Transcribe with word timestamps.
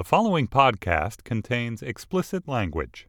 The 0.00 0.04
following 0.04 0.48
podcast 0.48 1.24
contains 1.24 1.82
explicit 1.82 2.48
language. 2.48 3.06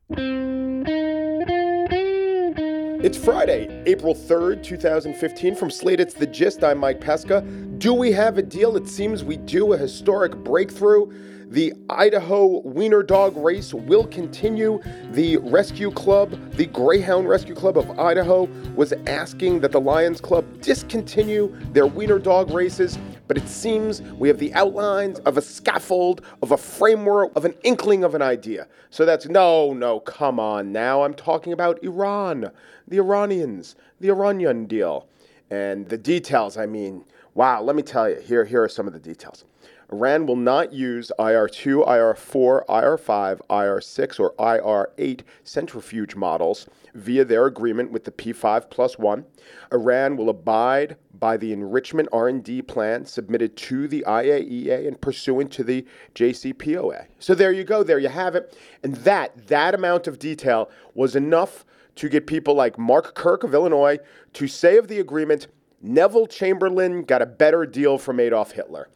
It's 2.99 3.17
Friday, 3.17 3.81
April 3.85 4.13
3rd, 4.13 4.61
2015. 4.61 5.55
From 5.55 5.71
Slate, 5.71 6.01
it's 6.01 6.13
The 6.15 6.27
Gist. 6.27 6.65
I'm 6.65 6.79
Mike 6.79 6.99
Pesca. 6.99 7.43
Do 7.77 7.93
we 7.93 8.11
have 8.11 8.37
a 8.37 8.41
deal? 8.41 8.75
It 8.75 8.89
seems 8.89 9.23
we 9.23 9.37
do. 9.37 9.71
A 9.71 9.77
historic 9.77 10.35
breakthrough. 10.43 11.09
The 11.47 11.73
Idaho 11.89 12.59
Wiener 12.65 13.03
Dog 13.03 13.37
race 13.37 13.73
will 13.73 14.07
continue. 14.07 14.81
The 15.11 15.37
Rescue 15.37 15.91
Club, 15.91 16.37
the 16.55 16.65
Greyhound 16.65 17.29
Rescue 17.29 17.55
Club 17.55 17.77
of 17.77 17.99
Idaho, 17.99 18.49
was 18.75 18.93
asking 19.07 19.61
that 19.61 19.71
the 19.71 19.79
Lions 19.79 20.19
Club 20.19 20.45
discontinue 20.61 21.55
their 21.71 21.87
Wiener 21.87 22.19
Dog 22.19 22.51
races. 22.51 22.97
But 23.31 23.37
it 23.37 23.47
seems 23.47 24.01
we 24.01 24.27
have 24.27 24.39
the 24.39 24.53
outlines 24.55 25.19
of 25.19 25.37
a 25.37 25.41
scaffold, 25.41 26.21
of 26.41 26.51
a 26.51 26.57
framework, 26.57 27.31
of 27.37 27.45
an 27.45 27.53
inkling 27.63 28.03
of 28.03 28.13
an 28.13 28.21
idea. 28.21 28.67
So 28.89 29.05
that's 29.05 29.25
no, 29.25 29.71
no, 29.71 30.01
come 30.01 30.37
on 30.37 30.73
now. 30.73 31.03
I'm 31.03 31.13
talking 31.13 31.53
about 31.53 31.81
Iran, 31.81 32.51
the 32.89 32.97
Iranians, 32.97 33.77
the 34.01 34.09
Iranian 34.09 34.65
deal. 34.65 35.07
And 35.49 35.87
the 35.87 35.97
details, 35.97 36.57
I 36.57 36.65
mean, 36.65 37.05
wow, 37.33 37.61
let 37.61 37.77
me 37.77 37.83
tell 37.83 38.09
you, 38.09 38.19
here, 38.19 38.43
here 38.43 38.63
are 38.63 38.67
some 38.67 38.85
of 38.85 38.91
the 38.91 38.99
details. 38.99 39.45
Iran 39.93 40.25
will 40.25 40.37
not 40.37 40.71
use 40.71 41.11
IR2, 41.19 41.85
IR4, 41.85 42.65
IR5, 42.65 43.41
IR6, 43.49 44.19
or 44.21 44.33
IR8 44.35 45.21
centrifuge 45.43 46.15
models 46.15 46.67
via 46.95 47.25
their 47.25 47.45
agreement 47.45 47.91
with 47.91 48.05
the 48.05 48.11
P5 48.11 48.69
plus 48.69 48.97
1. 48.97 49.25
Iran 49.73 50.15
will 50.15 50.29
abide 50.29 50.95
by 51.19 51.35
the 51.35 51.51
enrichment 51.51 52.07
R&D 52.13 52.61
plan 52.63 53.05
submitted 53.05 53.57
to 53.57 53.89
the 53.89 54.05
IAEA 54.07 54.87
and 54.87 54.99
pursuant 55.01 55.51
to 55.51 55.63
the 55.63 55.85
JCPOA. 56.15 57.07
So 57.19 57.35
there 57.35 57.51
you 57.51 57.65
go, 57.65 57.83
there 57.83 57.99
you 57.99 58.09
have 58.09 58.35
it. 58.35 58.57
And 58.83 58.95
that 58.97 59.47
that 59.47 59.75
amount 59.75 60.07
of 60.07 60.19
detail 60.19 60.69
was 60.93 61.17
enough 61.17 61.65
to 61.95 62.07
get 62.07 62.27
people 62.27 62.53
like 62.53 62.77
Mark 62.77 63.13
Kirk 63.13 63.43
of 63.43 63.53
Illinois 63.53 63.99
to 64.33 64.47
say 64.47 64.77
of 64.77 64.87
the 64.87 64.99
agreement, 64.99 65.47
Neville 65.81 66.27
Chamberlain 66.27 67.03
got 67.03 67.21
a 67.21 67.25
better 67.25 67.65
deal 67.65 67.97
from 67.97 68.21
Adolf 68.21 68.53
Hitler 68.53 68.87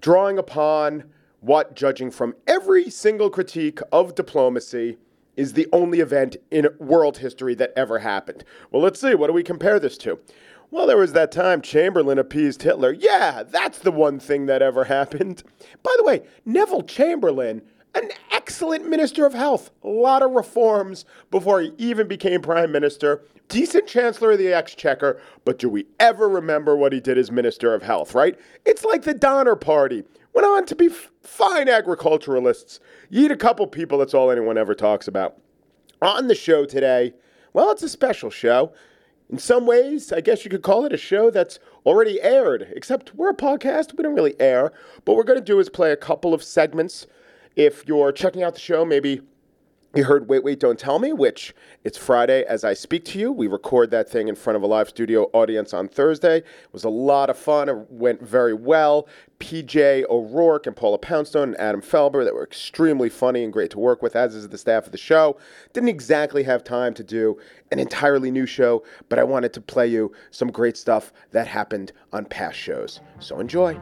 drawing 0.00 0.38
upon 0.38 1.04
what, 1.40 1.74
judging 1.74 2.10
from 2.10 2.34
every 2.46 2.90
single 2.90 3.30
critique 3.30 3.80
of 3.92 4.14
diplomacy, 4.14 4.98
is 5.36 5.54
the 5.54 5.68
only 5.72 6.00
event 6.00 6.36
in 6.50 6.68
world 6.78 7.18
history 7.18 7.54
that 7.54 7.72
ever 7.76 8.00
happened. 8.00 8.44
Well, 8.70 8.82
let's 8.82 9.00
see. 9.00 9.14
What 9.14 9.28
do 9.28 9.32
we 9.32 9.42
compare 9.42 9.80
this 9.80 9.96
to? 9.98 10.18
Well, 10.70 10.86
there 10.86 10.96
was 10.96 11.14
that 11.14 11.32
time 11.32 11.62
Chamberlain 11.62 12.18
appeased 12.18 12.62
Hitler. 12.62 12.92
Yeah, 12.92 13.42
that's 13.42 13.78
the 13.78 13.90
one 13.90 14.20
thing 14.20 14.46
that 14.46 14.62
ever 14.62 14.84
happened. 14.84 15.42
By 15.82 15.94
the 15.96 16.04
way, 16.04 16.22
Neville 16.44 16.82
Chamberlain, 16.82 17.62
an 17.94 18.10
excellent 18.30 18.88
minister 18.88 19.26
of 19.26 19.34
health, 19.34 19.70
a 19.82 19.88
lot 19.88 20.22
of 20.22 20.32
reforms 20.32 21.04
before 21.30 21.60
he 21.60 21.72
even 21.78 22.06
became 22.06 22.40
prime 22.40 22.70
minister, 22.72 23.22
decent 23.48 23.86
chancellor 23.86 24.32
of 24.32 24.38
the 24.38 24.52
exchequer, 24.52 25.20
but 25.44 25.58
do 25.58 25.68
we 25.68 25.86
ever 25.98 26.28
remember 26.28 26.76
what 26.76 26.92
he 26.92 27.00
did 27.00 27.18
as 27.18 27.30
minister 27.30 27.74
of 27.74 27.82
health, 27.82 28.14
right? 28.14 28.38
It's 28.64 28.84
like 28.84 29.02
the 29.02 29.14
Donner 29.14 29.56
Party. 29.56 30.04
Went 30.32 30.46
on 30.46 30.64
to 30.66 30.76
be 30.76 30.86
f- 30.86 31.10
fine 31.22 31.68
agriculturalists. 31.68 32.78
You 33.08 33.24
eat 33.24 33.32
a 33.32 33.36
couple 33.36 33.66
people, 33.66 33.98
that's 33.98 34.14
all 34.14 34.30
anyone 34.30 34.56
ever 34.56 34.74
talks 34.74 35.08
about. 35.08 35.36
On 36.00 36.28
the 36.28 36.34
show 36.34 36.64
today, 36.64 37.12
well, 37.52 37.72
it's 37.72 37.82
a 37.82 37.88
special 37.88 38.30
show. 38.30 38.72
In 39.28 39.38
some 39.38 39.66
ways, 39.66 40.12
I 40.12 40.20
guess 40.20 40.44
you 40.44 40.50
could 40.50 40.62
call 40.62 40.84
it 40.84 40.92
a 40.92 40.96
show 40.96 41.30
that's 41.30 41.58
already 41.84 42.20
aired, 42.20 42.72
except 42.74 43.14
we're 43.14 43.30
a 43.30 43.36
podcast, 43.36 43.96
we 43.96 44.02
don't 44.02 44.14
really 44.14 44.40
air. 44.40 44.72
What 45.04 45.16
we're 45.16 45.24
going 45.24 45.38
to 45.38 45.44
do 45.44 45.58
is 45.58 45.68
play 45.68 45.92
a 45.92 45.96
couple 45.96 46.32
of 46.32 46.42
segments. 46.42 47.06
If 47.56 47.86
you're 47.86 48.12
checking 48.12 48.42
out 48.42 48.54
the 48.54 48.60
show, 48.60 48.84
maybe 48.84 49.22
you 49.92 50.04
heard 50.04 50.28
Wait, 50.28 50.44
Wait, 50.44 50.60
Don't 50.60 50.78
Tell 50.78 51.00
Me, 51.00 51.12
which 51.12 51.52
it's 51.82 51.98
Friday 51.98 52.44
as 52.44 52.62
I 52.62 52.74
speak 52.74 53.04
to 53.06 53.18
you. 53.18 53.32
We 53.32 53.48
record 53.48 53.90
that 53.90 54.08
thing 54.08 54.28
in 54.28 54.36
front 54.36 54.56
of 54.56 54.62
a 54.62 54.66
live 54.68 54.88
studio 54.88 55.24
audience 55.32 55.74
on 55.74 55.88
Thursday. 55.88 56.36
It 56.36 56.44
was 56.70 56.84
a 56.84 56.88
lot 56.88 57.28
of 57.28 57.36
fun. 57.36 57.68
It 57.68 57.90
went 57.90 58.22
very 58.22 58.54
well. 58.54 59.08
PJ 59.40 60.04
O'Rourke 60.08 60.68
and 60.68 60.76
Paula 60.76 60.98
Poundstone 60.98 61.48
and 61.48 61.60
Adam 61.60 61.82
Felber 61.82 62.24
that 62.24 62.34
were 62.34 62.44
extremely 62.44 63.08
funny 63.08 63.42
and 63.42 63.52
great 63.52 63.72
to 63.72 63.80
work 63.80 64.00
with, 64.00 64.14
as 64.14 64.36
is 64.36 64.48
the 64.48 64.58
staff 64.58 64.86
of 64.86 64.92
the 64.92 64.98
show. 64.98 65.36
Didn't 65.72 65.88
exactly 65.88 66.44
have 66.44 66.62
time 66.62 66.94
to 66.94 67.02
do 67.02 67.40
an 67.72 67.80
entirely 67.80 68.30
new 68.30 68.46
show, 68.46 68.84
but 69.08 69.18
I 69.18 69.24
wanted 69.24 69.52
to 69.54 69.60
play 69.60 69.88
you 69.88 70.12
some 70.30 70.52
great 70.52 70.76
stuff 70.76 71.12
that 71.32 71.48
happened 71.48 71.90
on 72.12 72.26
past 72.26 72.56
shows. 72.56 73.00
So 73.18 73.40
enjoy. 73.40 73.76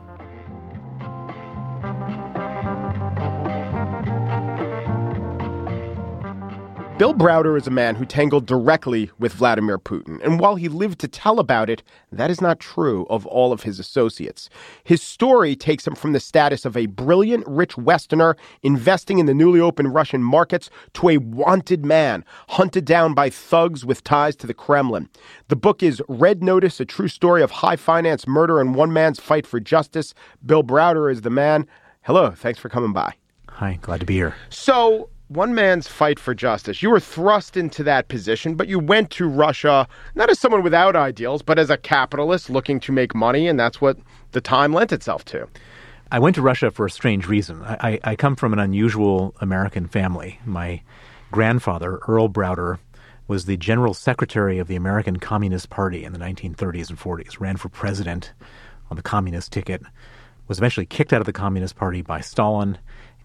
Bill 6.99 7.15
Browder 7.15 7.57
is 7.57 7.69
a 7.69 7.71
man 7.71 7.95
who 7.95 8.05
tangled 8.05 8.45
directly 8.45 9.09
with 9.21 9.35
Vladimir 9.35 9.79
Putin. 9.79 10.21
And 10.25 10.41
while 10.41 10.57
he 10.57 10.69
lived 10.69 10.99
to 10.99 11.07
tell 11.07 11.39
about 11.39 11.71
it, 11.71 11.81
that 12.11 12.29
is 12.29 12.41
not 12.41 12.59
true 12.59 13.07
of 13.09 13.25
all 13.25 13.53
of 13.53 13.63
his 13.63 13.79
associates. 13.79 14.51
His 14.83 15.01
story 15.01 15.55
takes 15.55 15.87
him 15.87 15.95
from 15.95 16.13
the 16.13 16.19
status 16.19 16.65
of 16.65 16.77
a 16.77 16.87
brilliant, 16.87 17.47
rich 17.47 17.77
Westerner 17.77 18.37
investing 18.65 19.21
in 19.21 19.27
the 19.27 19.33
newly 19.33 19.61
opened 19.61 19.95
Russian 19.95 20.25
markets 20.25 20.71
to 20.95 21.11
a 21.11 21.19
wanted 21.19 21.87
man 21.87 22.25
hunted 22.49 22.85
down 22.85 23.15
by 23.15 23.31
thugs 23.31 23.85
with 23.85 24.03
ties 24.03 24.35
to 24.35 24.49
the 24.49 24.53
Kremlin. 24.53 25.09
The 25.47 25.57
book 25.57 25.85
is 25.85 26.03
Red 26.09 26.43
Notice, 26.43 26.81
a 26.81 26.85
true 26.85 27.07
story 27.07 27.45
of 27.45 27.53
high 27.53 27.77
finance 27.77 28.27
murder 28.27 28.61
and 28.61 28.75
one 28.75 28.93
man's 28.93 29.21
fight 29.21 29.47
for 29.47 29.61
justice. 29.61 30.15
Bill 30.45 30.65
Browder 30.65 31.13
is 31.13 31.21
the 31.21 31.31
man. 31.31 31.65
Hello, 32.03 32.33
thanks 32.33 32.59
for 32.59 32.69
coming 32.69 32.93
by. 32.93 33.15
Hi, 33.51 33.79
glad 33.81 34.01
to 34.01 34.07
be 34.07 34.15
here. 34.15 34.35
So, 34.49 35.11
one 35.29 35.55
man's 35.55 35.87
fight 35.87 36.19
for 36.19 36.35
justice. 36.35 36.83
You 36.83 36.91
were 36.91 37.01
thrust 37.01 37.57
into 37.57 37.83
that 37.85 38.09
position, 38.09 38.55
but 38.55 38.69
you 38.69 38.79
went 38.79 39.11
to 39.13 39.29
Russia 39.29 39.87
not 40.15 40.31
as 40.31 40.39
someone 40.39 40.63
without 40.63 40.97
ideals, 40.97 41.43
but 41.43 41.59
as 41.59 41.71
a 41.71 41.77
capitalist 41.77 42.51
looking 42.51 42.81
to 42.81 42.93
make 42.93 43.15
money, 43.15 43.47
and 43.47 43.61
that's 43.61 43.81
what 43.81 43.99
the 44.33 44.41
time 44.41 44.73
lent 44.73 44.93
itself 44.93 45.25
to. 45.27 45.47
I 46.11 46.19
went 46.19 46.37
to 46.37 46.43
Russia 46.43 46.71
for 46.71 46.87
a 46.87 46.91
strange 46.91 47.29
reason. 47.29 47.63
I, 47.63 48.01
I, 48.03 48.17
come 48.17 48.35
from 48.35 48.55
an 48.55 48.59
unusual 48.59 49.35
American 49.43 49.87
family. 49.87 50.41
My 50.47 50.81
grandfather, 51.31 51.99
Earl 52.09 52.31
Browder, 52.31 52.79
was 53.27 53.45
the 53.45 53.59
general 53.59 53.93
secretary 53.93 54.59
of 54.59 54.69
the 54.69 54.77
American 54.77 55.19
Communist 55.19 55.69
Party 55.69 56.05
in 56.05 56.15
the 56.15 56.19
1930s 56.19 56.89
and 56.89 56.99
40s, 56.99 57.39
ran 57.39 57.59
for 57.59 57.69
president 57.69 58.33
on 58.91 58.97
the 58.97 59.03
communist 59.03 59.53
ticket, 59.53 59.83
was 60.47 60.57
eventually 60.57 60.87
kicked 60.87 61.13
out 61.13 61.21
of 61.21 61.27
the 61.27 61.33
Communist 61.33 61.77
Party 61.77 62.01
by 62.01 62.23
Stalin 62.23 62.79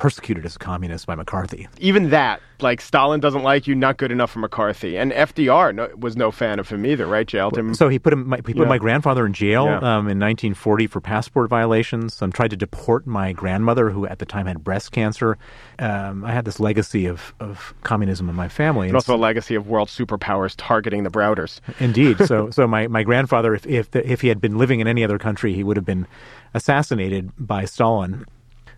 persecuted 0.04 0.46
as 0.46 0.58
a 0.58 0.60
communist 0.60 1.08
by 1.08 1.16
McCarthy. 1.16 1.66
Even 1.80 2.10
that, 2.10 2.42
like 2.60 2.82
Stalin 2.82 3.22
doesn't 3.22 3.44
like 3.44 3.68
you, 3.68 3.74
not 3.74 3.96
good 3.96 4.12
enough 4.12 4.32
for 4.32 4.40
McCarthy, 4.40 4.98
and 4.98 5.14
FDR 5.14 5.74
no, 5.74 5.90
was 5.98 6.18
no 6.18 6.30
fan 6.30 6.60
of 6.60 6.68
him 6.68 6.86
either, 6.86 7.08
right? 7.08 7.26
Jailed 7.26 7.58
him. 7.58 7.74
So 7.74 7.88
he 7.88 8.00
put 8.00 8.12
him, 8.12 8.30
he 8.34 8.42
put 8.42 8.58
yeah. 8.58 8.66
my 8.66 8.78
grandfather 8.78 9.26
in 9.26 9.32
jail 9.32 9.64
yeah. 9.64 9.78
um, 9.78 10.10
in 10.10 10.20
1940 10.20 10.88
for 10.88 11.00
passport 11.00 11.50
violations. 11.50 12.22
Um, 12.22 12.34
tried 12.34 12.50
to 12.50 12.58
deport 12.58 13.08
my 13.08 13.32
grandmother, 13.32 13.92
who 13.92 14.06
at 14.06 14.20
the 14.20 14.26
time 14.26 14.46
had 14.46 14.62
breast 14.62 14.92
cancer. 14.92 15.38
Um, 15.80 16.26
I 16.26 16.34
had 16.34 16.44
this 16.44 16.60
legacy 16.60 17.06
of, 17.06 17.34
of 17.40 17.74
communism 17.84 18.28
in 18.28 18.36
my 18.36 18.50
family, 18.50 18.90
and 18.90 18.98
also 18.98 19.16
a 19.16 19.18
legacy 19.18 19.56
of 19.56 19.70
world 19.70 19.88
superpowers 19.88 20.54
targeting 20.58 21.04
the 21.04 21.12
Browders. 21.12 21.62
Indeed. 21.80 22.18
so 22.28 22.50
so 22.52 22.68
my, 22.68 22.88
my 22.88 23.04
grandfather, 23.04 23.56
if 23.56 23.66
if, 23.66 23.92
the, 23.92 24.06
if 24.12 24.20
he 24.20 24.28
had 24.28 24.42
been 24.42 24.58
living 24.58 24.82
in 24.82 24.88
any 24.90 25.02
other 25.02 25.18
country, 25.18 25.54
he 25.54 25.64
would 25.64 25.78
have 25.78 25.86
been 25.86 26.08
assassinated 26.54 27.32
by 27.38 27.64
Stalin. 27.64 28.26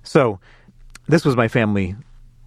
So 0.04 0.40
this 1.08 1.26
was 1.26 1.36
my 1.36 1.48
family 1.48 1.96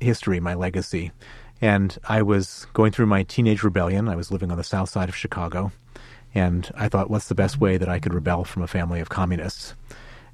history, 0.00 0.40
my 0.40 0.54
legacy. 0.54 1.12
And 1.60 1.96
I 2.08 2.22
was 2.22 2.66
going 2.72 2.92
through 2.92 3.06
my 3.06 3.24
teenage 3.24 3.62
rebellion. 3.62 4.08
I 4.08 4.16
was 4.16 4.30
living 4.30 4.50
on 4.50 4.58
the 4.58 4.64
south 4.64 4.90
side 4.90 5.08
of 5.08 5.16
Chicago. 5.16 5.72
And 6.34 6.70
I 6.76 6.88
thought, 6.88 7.10
what's 7.10 7.28
the 7.28 7.34
best 7.34 7.58
way 7.58 7.78
that 7.78 7.88
I 7.88 7.98
could 7.98 8.14
rebel 8.14 8.44
from 8.44 8.62
a 8.62 8.68
family 8.68 9.00
of 9.00 9.08
communists? 9.08 9.74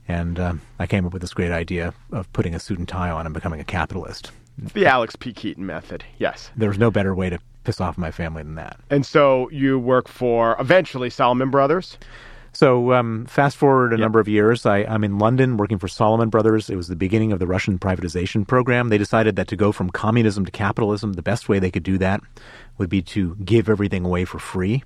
And 0.07 0.39
um, 0.39 0.61
I 0.79 0.87
came 0.87 1.07
up 1.07 1.13
with 1.13 1.23
this 1.23 1.33
great 1.33 1.51
idea 1.51 1.95
of 2.13 2.31
putting 2.33 2.55
a 2.55 2.61
suit 2.61 2.79
and 2.79 2.87
tie 2.87 3.11
on 3.11 3.27
and 3.27 3.33
becoming 3.33 3.61
a 3.61 3.65
capitalist. 3.65 4.31
The 4.59 4.87
Alex 4.87 5.17
P. 5.17 5.33
Keaton 5.33 5.65
method, 5.65 6.05
yes. 6.19 6.51
There 6.57 6.69
was 6.69 6.79
no 6.79 6.91
better 6.91 7.15
way 7.15 7.31
to 7.31 7.39
piss 7.65 7.81
off 7.81 7.97
my 7.97 8.11
family 8.11 8.43
than 8.43 8.57
that. 8.57 8.79
And 8.91 9.07
so 9.07 9.49
you 9.51 9.79
work 9.79 10.09
for 10.09 10.57
eventually 10.61 11.11
Salomon 11.11 11.51
Brothers? 11.51 11.99
So 12.55 12.93
um, 12.93 13.27
fast 13.27 13.57
forward 13.57 13.93
a 13.93 13.97
yep. 13.97 14.01
number 14.01 14.21
of 14.21 14.29
years, 14.29 14.65
I, 14.65 14.79
am 14.79 15.03
in 15.03 15.19
London 15.19 15.57
working 15.57 15.79
for 15.79 15.89
Salomon 15.89 16.31
Brothers. 16.31 16.71
It 16.71 16.77
was 16.77 16.87
the 16.87 16.95
beginning 16.95 17.33
of 17.33 17.41
the 17.41 17.49
Russian 17.49 17.81
privatization 17.81 18.47
program. 18.47 18.91
They 18.91 18.99
decided 18.99 19.35
that 19.37 19.49
to 19.49 19.57
go 19.57 19.73
from 19.73 19.91
communism 19.91 20.45
to 20.45 20.53
capitalism, 20.53 21.15
the 21.15 21.23
best 21.23 21.49
way 21.49 21.59
they 21.59 21.73
could 21.73 21.83
do 21.83 21.99
that 21.99 22.21
would 22.79 22.89
be 22.89 23.03
to 23.03 23.35
give 23.45 23.69
everything 23.69 24.05
away 24.05 24.25
for 24.25 24.39
free. 24.39 24.85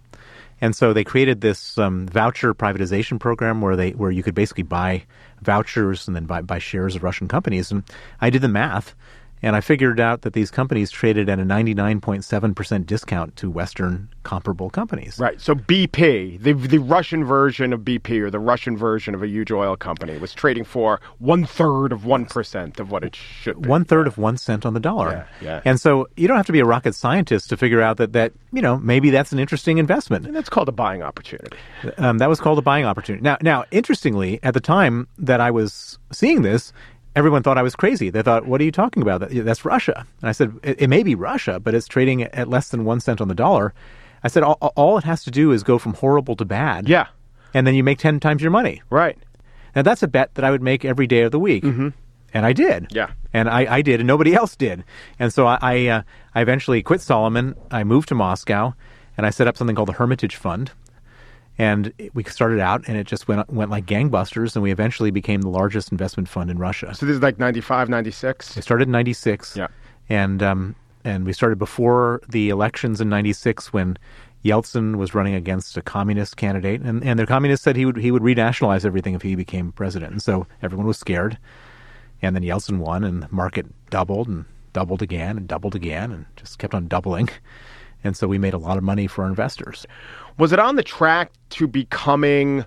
And 0.63 0.75
so 0.75 0.93
they 0.95 1.05
created 1.05 1.43
this 1.43 1.77
um, 1.77 2.07
voucher 2.09 2.55
privatization 2.55 3.21
program 3.21 3.61
where 3.61 3.77
they 3.77 3.91
where 3.91 4.11
you 4.11 4.23
could 4.23 4.35
basically 4.35 4.65
buy 4.65 5.05
vouchers 5.43 6.09
and 6.09 6.17
then 6.17 6.25
buy, 6.25 6.41
buy 6.41 6.59
shares 6.59 6.97
of 6.97 7.03
Russian 7.03 7.29
companies. 7.29 7.71
And 7.71 7.85
I 8.21 8.31
did 8.31 8.43
the 8.43 8.49
math. 8.49 8.95
And 9.43 9.57
I 9.57 9.61
figured 9.61 10.01
out 10.01 10.23
that 10.23 10.33
these 10.33 10.51
companies 10.51 10.91
traded 10.91 11.29
at 11.29 11.39
a 11.39 11.43
99.7% 11.43 12.87
discount 12.87 13.37
to 13.37 13.51
Western 13.51 14.09
comparable 14.23 14.71
companies. 14.71 15.19
Right. 15.19 15.41
So 15.41 15.55
BP, 15.55 16.43
the 16.43 16.53
the 16.53 16.79
Russian 16.79 17.25
version 17.25 17.73
of 17.73 17.81
BP 17.81 18.21
or 18.21 18.31
the 18.31 18.39
Russian 18.39 18.77
version 18.77 19.15
of 19.15 19.23
a 19.23 19.29
huge 19.29 19.51
oil 19.51 19.77
company, 19.77 20.19
was 20.19 20.35
trading 20.35 20.65
for 20.65 21.01
one 21.19 21.45
third 21.45 21.93
of 21.93 22.05
one 22.05 22.27
percent 22.27 22.79
of 22.81 22.91
what 22.91 23.05
it 23.05 23.17
should 23.17 23.63
be. 23.63 23.69
One 23.69 23.85
third 23.85 24.07
of 24.07 24.19
one 24.19 24.37
cent 24.37 24.67
on 24.67 24.75
the 24.75 24.81
dollar. 24.81 25.27
Yeah, 25.41 25.47
yeah. 25.47 25.63
And 25.65 25.81
so 25.81 26.09
you 26.17 26.29
don't 26.29 26.37
have 26.37 26.47
to 26.47 26.53
be 26.53 26.61
a 26.61 26.65
rocket 26.65 26.95
scientist 26.95 27.49
to 27.51 27.57
figure 27.57 27.81
out 27.81 27.97
that, 27.99 28.13
that 28.13 28.33
you 28.53 28.61
know, 28.61 28.79
maybe 28.79 29.11
that's 29.11 29.33
an 29.33 29.39
interesting 29.39 29.79
investment. 29.79 30.27
And 30.27 30.37
that's 30.37 30.49
called 30.49 30.69
a 30.69 30.73
buying 30.73 31.03
opportunity. 31.03 31.57
Um, 31.97 32.19
that 32.19 32.29
was 32.29 32.41
called 32.41 32.59
a 32.59 32.63
buying 32.63 32.85
opportunity. 32.85 33.23
Now, 33.23 33.39
now, 33.41 33.65
interestingly, 33.71 34.41
at 34.43 34.55
the 34.55 34.61
time 34.61 35.09
that 35.19 35.41
I 35.41 35.51
was 35.51 35.99
seeing 36.13 36.43
this, 36.43 36.73
everyone 37.19 37.43
thought 37.43 37.59
I 37.59 37.63
was 37.63 37.77
crazy. 37.77 38.09
They 38.11 38.23
thought, 38.23 38.47
"What 38.47 38.61
are 38.61 38.65
you 38.65 38.73
talking 38.73 39.03
about? 39.03 39.21
That, 39.21 39.45
that's 39.45 39.65
Russia." 39.65 40.07
And 40.21 40.29
I 40.29 40.33
said, 40.33 40.53
it, 40.63 40.83
"It 40.83 40.89
may 40.89 41.03
be 41.03 41.15
Russia, 41.15 41.59
but 41.61 41.75
it's 41.75 41.87
trading 41.89 42.23
at 42.23 42.49
less 42.49 42.69
than 42.71 42.85
one 42.85 43.01
cent 43.01 43.21
on 43.21 43.29
the 43.29 43.35
dollar." 43.35 43.75
I 44.25 44.29
said, 44.29 44.43
"All, 44.43 44.59
all 44.77 44.97
it 44.99 45.05
has 45.05 45.23
to 45.25 45.31
do 45.31 45.53
is 45.53 45.63
go 45.63 45.79
from 45.79 45.95
horrible 45.95 46.37
to 46.37 46.45
bad, 46.45 46.89
Yeah. 46.89 47.07
and 47.55 47.67
then 47.67 47.75
you 47.75 47.85
make 47.85 47.99
ten 47.99 48.21
times 48.21 48.41
your 48.43 48.51
money." 48.51 48.83
Right. 48.91 49.19
Now 49.77 49.83
that's 49.83 50.03
a 50.03 50.09
bet 50.09 50.35
that 50.35 50.45
I 50.45 50.51
would 50.51 50.63
make 50.63 50.85
every 50.85 51.07
day 51.07 51.23
of 51.23 51.33
the 51.33 51.39
week, 51.39 51.63
mm-hmm. 51.65 51.89
and 52.33 52.47
I 52.47 52.53
did. 52.53 52.87
Yeah. 52.91 53.11
and 53.35 53.49
I, 53.49 53.77
I 53.77 53.83
did, 53.83 54.01
and 54.01 54.07
nobody 54.07 54.35
else 54.35 54.57
did. 54.57 54.83
And 55.19 55.33
so 55.33 55.47
I 55.47 55.59
I, 55.61 55.87
uh, 55.87 56.03
I 56.35 56.41
eventually 56.41 56.83
quit 56.83 57.01
Salomon. 57.01 57.55
I 57.71 57.85
moved 57.85 58.09
to 58.09 58.15
Moscow, 58.15 58.75
and 59.17 59.27
I 59.27 59.31
set 59.31 59.47
up 59.47 59.57
something 59.57 59.77
called 59.77 59.89
the 59.89 59.99
Hermitage 60.01 60.37
Fund. 60.37 60.71
And 61.61 61.93
we 62.15 62.23
started 62.25 62.61
out, 62.61 62.85
and 62.87 62.97
it 62.97 63.05
just 63.07 63.27
went 63.27 63.51
went 63.53 63.71
like 63.71 63.85
gangbusters, 63.85 64.55
and 64.55 64.63
we 64.63 64.71
eventually 64.71 65.11
became 65.11 65.41
the 65.41 65.49
largest 65.49 65.91
investment 65.91 66.29
fund 66.29 66.51
in 66.51 66.59
Russia. 66.59 66.95
So 66.95 67.05
this 67.05 67.17
is 67.17 67.23
like 67.23 67.39
95, 67.39 67.89
96? 67.89 68.55
We 68.57 68.63
started 68.63 68.87
in 68.87 68.93
'96, 68.93 69.57
Yeah. 69.57 69.67
and 70.09 70.41
um, 70.43 70.77
and 71.05 71.27
we 71.27 71.33
started 71.33 71.59
before 71.59 72.21
the 72.29 72.49
elections 72.51 73.01
in 73.01 73.09
'96 73.09 73.73
when 73.73 73.99
Yeltsin 74.45 74.97
was 74.97 75.15
running 75.17 75.35
against 75.35 75.77
a 75.77 75.83
communist 75.83 76.37
candidate, 76.37 76.81
and, 76.81 77.03
and 77.03 77.19
the 77.19 77.27
communist 77.27 77.65
said 77.65 77.75
he 77.75 77.85
would 77.85 77.97
he 77.97 78.13
would 78.13 78.23
renationalize 78.23 78.85
everything 78.85 79.15
if 79.15 79.23
he 79.23 79.35
became 79.35 79.73
president, 79.73 80.13
and 80.13 80.23
so 80.23 80.47
everyone 80.63 80.87
was 80.87 80.97
scared. 80.99 81.39
And 82.23 82.37
then 82.37 82.45
Yeltsin 82.45 82.79
won, 82.79 83.03
and 83.03 83.23
the 83.23 83.29
market 83.33 83.67
doubled 83.91 84.29
and 84.29 84.45
doubled 84.73 85.03
again 85.03 85.37
and 85.37 85.49
doubled 85.49 85.75
again, 85.75 86.13
and 86.13 86.27
just 86.37 86.59
kept 86.61 86.73
on 86.75 86.87
doubling. 86.87 87.29
And 88.05 88.17
so 88.17 88.29
we 88.29 88.39
made 88.39 88.55
a 88.55 88.59
lot 88.59 88.77
of 88.79 88.85
money 88.85 89.07
for 89.07 89.25
our 89.25 89.29
investors. 89.29 89.87
Was 90.39 90.53
it 90.53 90.59
on 90.59 90.77
the 90.77 90.83
track 90.83 91.33
to 91.51 91.67
becoming 91.67 92.65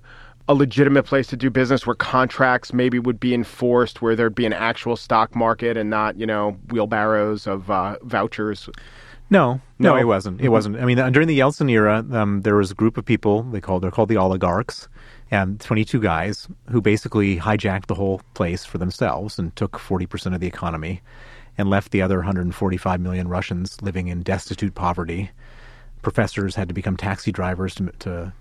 a 0.47 0.53
legitimate 0.53 1.03
place 1.03 1.27
to 1.27 1.37
do 1.37 1.49
business 1.49 1.87
where 1.87 1.95
contracts 1.95 2.73
maybe 2.73 2.99
would 2.99 3.19
be 3.19 3.33
enforced, 3.33 4.01
where 4.01 4.15
there'd 4.15 4.35
be 4.35 4.45
an 4.45 4.53
actual 4.53 4.95
stock 4.97 5.35
market 5.35 5.77
and 5.77 5.89
not, 5.89 6.17
you 6.17 6.25
know, 6.25 6.57
wheelbarrows 6.69 7.47
of 7.47 7.71
uh, 7.71 7.97
vouchers? 8.01 8.69
No, 9.29 9.61
no, 9.79 9.93
No? 9.93 9.97
it 9.97 10.03
wasn't. 10.03 10.41
It 10.41 10.49
wasn't. 10.49 10.75
I 10.77 10.83
mean, 10.85 10.97
during 11.13 11.29
the 11.29 11.39
Yeltsin 11.39 11.71
era, 11.71 12.05
um, 12.11 12.41
there 12.41 12.55
was 12.55 12.71
a 12.71 12.75
group 12.75 12.97
of 12.97 13.05
people. 13.05 13.43
They 13.43 13.61
called 13.61 13.81
they're 13.81 13.91
called 13.91 14.09
the 14.09 14.17
oligarchs, 14.17 14.89
and 15.31 15.57
22 15.61 16.01
guys 16.01 16.49
who 16.69 16.81
basically 16.81 17.37
hijacked 17.37 17.85
the 17.85 17.95
whole 17.95 18.19
place 18.33 18.65
for 18.65 18.77
themselves 18.77 19.39
and 19.39 19.55
took 19.55 19.79
40 19.79 20.05
percent 20.05 20.35
of 20.35 20.41
the 20.41 20.47
economy, 20.47 21.01
and 21.61 21.69
left 21.69 21.91
the 21.91 22.01
other 22.01 22.17
145 22.17 22.99
million 22.99 23.27
Russians 23.27 23.81
living 23.81 24.07
in 24.07 24.23
destitute 24.23 24.73
poverty. 24.73 25.29
Professors 26.01 26.55
had 26.55 26.67
to 26.67 26.73
become 26.73 26.97
taxi 26.97 27.31
drivers 27.31 27.75
to, 27.75 27.91
to 27.99 28.33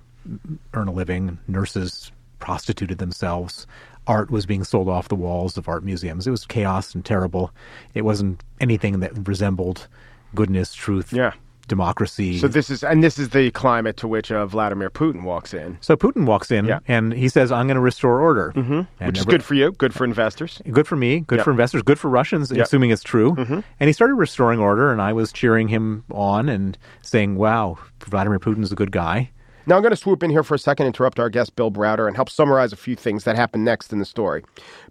earn 0.72 0.88
a 0.88 0.92
living. 0.92 1.38
Nurses 1.46 2.10
prostituted 2.38 2.96
themselves. 2.96 3.66
Art 4.06 4.30
was 4.30 4.46
being 4.46 4.64
sold 4.64 4.88
off 4.88 5.08
the 5.08 5.14
walls 5.14 5.58
of 5.58 5.68
art 5.68 5.84
museums. 5.84 6.26
It 6.26 6.30
was 6.30 6.46
chaos 6.46 6.94
and 6.94 7.04
terrible. 7.04 7.52
It 7.92 8.02
wasn't 8.02 8.42
anything 8.58 9.00
that 9.00 9.28
resembled 9.28 9.86
goodness, 10.34 10.72
truth, 10.74 11.12
Yeah. 11.12 11.34
Democracy. 11.70 12.38
So 12.38 12.48
this 12.48 12.68
is, 12.68 12.84
and 12.84 13.02
this 13.02 13.18
is 13.18 13.30
the 13.30 13.50
climate 13.52 13.96
to 13.98 14.06
which 14.08 14.30
uh, 14.30 14.44
Vladimir 14.44 14.90
Putin 14.90 15.22
walks 15.22 15.54
in, 15.54 15.78
So 15.80 15.96
Putin 15.96 16.26
walks 16.26 16.50
in 16.50 16.66
Yeah. 16.66 16.80
and 16.86 17.14
he 17.14 17.28
says, 17.30 17.50
"I'm 17.50 17.66
going 17.66 17.76
to 17.76 17.80
restore 17.80 18.20
order," 18.20 18.52
mm-hmm. 18.54 19.06
which 19.06 19.18
is 19.18 19.24
good 19.24 19.42
for 19.42 19.54
you, 19.54 19.72
good 19.72 19.94
for 19.94 20.04
investors. 20.04 20.60
good 20.70 20.86
for 20.86 20.96
me, 20.96 21.20
good 21.20 21.36
Yep. 21.38 21.44
for 21.46 21.50
investors, 21.52 21.82
good 21.82 21.98
for 21.98 22.10
Russians, 22.10 22.50
Yep. 22.50 22.66
assuming 22.66 22.90
it's 22.90 23.02
true. 23.02 23.34
And 23.80 23.88
he 23.88 23.92
started 23.94 24.16
restoring 24.16 24.60
order, 24.60 24.92
and 24.92 25.00
I 25.00 25.12
was 25.14 25.32
cheering 25.32 25.68
him 25.68 26.04
on 26.10 26.48
and 26.50 26.76
saying, 27.00 27.36
"Wow, 27.36 27.78
Vladimir 28.04 28.38
Putin's 28.38 28.72
a 28.72 28.76
good 28.76 28.92
guy." 28.92 29.30
Now 29.66 29.76
I'm 29.76 29.82
going 29.82 29.90
to 29.90 29.96
swoop 29.96 30.22
in 30.22 30.30
here 30.30 30.42
for 30.42 30.54
a 30.54 30.58
second, 30.58 30.86
interrupt 30.86 31.20
our 31.20 31.28
guest 31.28 31.54
Bill 31.54 31.70
Browder, 31.70 32.06
and 32.06 32.16
help 32.16 32.30
summarize 32.30 32.72
a 32.72 32.76
few 32.76 32.96
things 32.96 33.24
that 33.24 33.36
happened 33.36 33.64
next 33.64 33.92
in 33.92 33.98
the 33.98 34.04
story. 34.04 34.42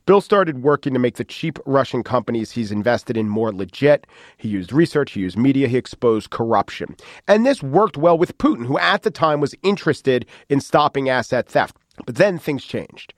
Bill 0.06 0.22
started 0.22 0.62
working 0.62 0.94
to 0.94 1.00
make 1.00 1.16
the 1.16 1.24
cheap 1.24 1.58
Russian 1.66 2.04
companies 2.04 2.52
he's 2.52 2.72
invested 2.72 3.18
in 3.18 3.28
more 3.28 3.52
legit. 3.52 4.06
He 4.38 4.48
used 4.48 4.72
research, 4.72 5.14
he 5.14 5.22
used 5.22 5.38
media, 5.38 5.68
he 5.68 5.78
exposed 5.78 6.30
corruption. 6.30 6.96
And 7.28 7.46
this 7.46 7.64
worked 7.64 7.98
well 7.98 8.18
with 8.18 8.38
Putin, 8.38 8.66
who 8.66 8.78
at 8.78 9.02
the 9.02 9.12
time 9.12 9.40
was 9.40 9.56
interested 9.64 10.26
in 10.50 10.62
stopping 10.62 11.10
asset 11.10 11.48
theft. 11.48 11.76
But 12.06 12.16
then 12.16 12.38
things 12.38 12.64
changed. 12.64 13.14